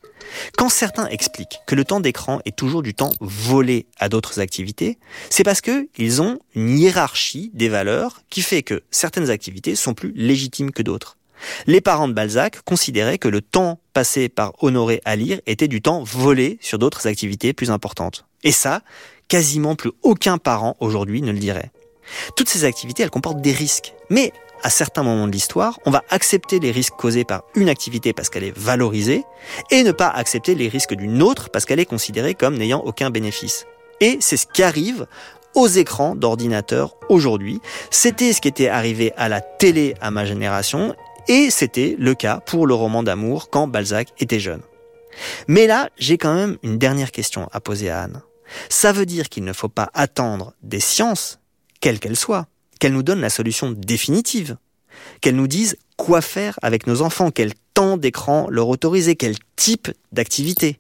[0.57, 4.99] Quand certains expliquent que le temps d'écran est toujours du temps volé à d'autres activités,
[5.29, 10.13] c'est parce qu'ils ont une hiérarchie des valeurs qui fait que certaines activités sont plus
[10.15, 11.19] légitimes que d'autres.
[11.67, 15.83] Les parents de Balzac considéraient que le temps passé par Honoré à lire était du
[15.83, 18.25] temps volé sur d'autres activités plus importantes.
[18.43, 18.83] Et ça,
[19.29, 21.71] quasiment plus aucun parent aujourd'hui ne le dirait.
[22.37, 23.95] Toutes ces activités, elles comportent des risques.
[24.11, 24.33] Mais
[24.63, 28.31] à certains moments de l'histoire, on va accepter les risques causés par une activité parce
[28.31, 29.25] qu'elle est valorisée
[29.71, 33.11] et ne pas accepter les risques d'une autre parce qu'elle est considérée comme n'ayant aucun
[33.11, 33.67] bénéfice.
[34.01, 35.07] Et c'est ce qui arrive
[35.55, 37.61] aux écrans d'ordinateur aujourd'hui.
[37.91, 40.95] C'était ce qui était arrivé à la télé à ma génération
[41.29, 44.63] et c'était le cas pour le roman d'amour quand Balzac était jeune.
[45.49, 48.23] Mais là, j'ai quand même une dernière question à poser à Anne.
[48.69, 51.41] Ça veut dire qu'il ne faut pas attendre des sciences,
[51.81, 52.47] quelles qu'elles soient,
[52.79, 54.57] qu'elles nous donnent la solution définitive,
[55.21, 59.89] qu'elles nous disent quoi faire avec nos enfants, quel temps d'écran leur autoriser, quel type
[60.13, 60.79] d'activité.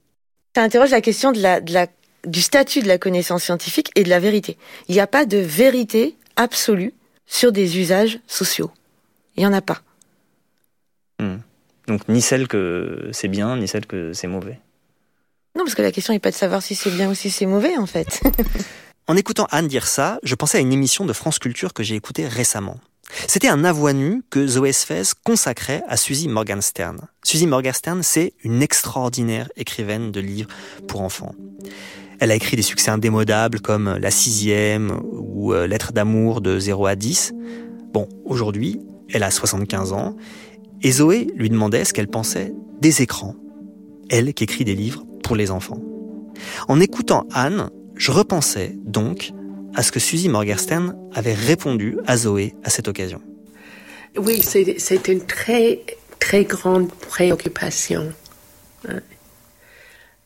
[0.54, 1.60] Ça interroge la question de la,
[2.26, 4.56] du statut de la connaissance scientifique et de la vérité.
[4.88, 6.94] Il n'y a pas de vérité absolue
[7.26, 8.70] sur des usages sociaux.
[9.36, 9.82] Il n'y en a pas.
[11.20, 11.36] Hmm.
[11.86, 14.58] Donc ni celle que c'est bien, ni celle que c'est mauvais.
[15.56, 17.46] Non, parce que la question n'est pas de savoir si c'est bien ou si c'est
[17.46, 18.20] mauvais, en fait.
[19.08, 21.94] En écoutant Anne dire ça, je pensais à une émission de France Culture que j'ai
[21.94, 22.80] écoutée récemment.
[23.28, 26.98] C'était un avoine nu que Zoé Sfez consacrait à Suzy Morgenstern.
[27.24, 30.50] Suzy Morgenstern, c'est une extraordinaire écrivaine de livres
[30.88, 31.36] pour enfants.
[32.18, 36.86] Elle a écrit des succès indémodables comme La sixième ou euh, Lettre d'amour de 0
[36.86, 37.32] à 10.
[37.92, 38.80] Bon, aujourd'hui,
[39.12, 40.16] elle a 75 ans
[40.82, 43.36] et Zoé lui demandait ce qu'elle pensait des écrans.
[44.08, 45.78] Elle qui écrit des livres pour les enfants.
[46.66, 49.32] En écoutant Anne, je repensais donc
[49.74, 53.20] à ce que Suzy Morgenstern avait répondu à Zoé à cette occasion.
[54.16, 55.80] Oui, c'est une très,
[56.18, 58.12] très grande préoccupation.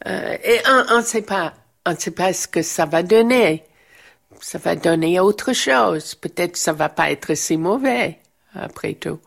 [0.06, 0.58] Euh, et
[0.90, 1.54] on ne sait pas,
[1.84, 3.64] on ne sait pas ce que ça va donner.
[4.40, 6.14] Ça va donner autre chose.
[6.14, 8.18] Peut-être ça va pas être si mauvais,
[8.54, 9.18] après tout.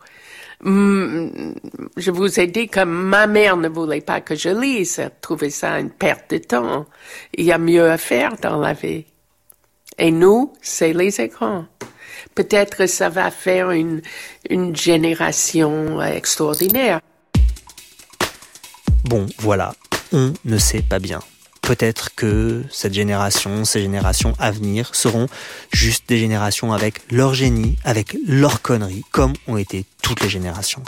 [0.62, 1.54] Mm,
[1.96, 5.50] je vous ai dit que ma mère ne voulait pas que je lise, elle trouvait
[5.50, 6.86] ça une perte de temps.
[7.34, 9.04] Il y a mieux à faire dans la vie.
[9.98, 11.66] Et nous, c'est les écrans.
[12.34, 14.02] Peut-être ça va faire une,
[14.50, 17.00] une génération extraordinaire.
[19.04, 19.74] Bon, voilà,
[20.12, 21.20] on ne sait pas bien
[21.64, 25.28] peut-être que cette génération, ces générations à venir seront
[25.72, 30.82] juste des générations avec leur génie, avec leur connerie, comme ont été toutes les générations.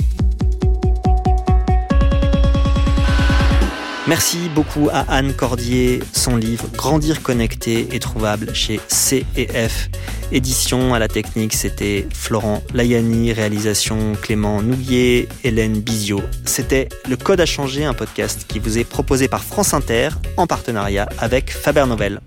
[4.08, 6.00] Merci beaucoup à Anne Cordier.
[6.12, 9.90] Son livre Grandir connecté est trouvable chez CEF
[10.32, 16.20] Édition à la technique, c'était Florent Layani, réalisation Clément Nouguier, Hélène Bizio.
[16.44, 20.48] C'était Le Code à changer, un podcast qui vous est proposé par France Inter en
[20.48, 22.20] partenariat avec Faber Novel.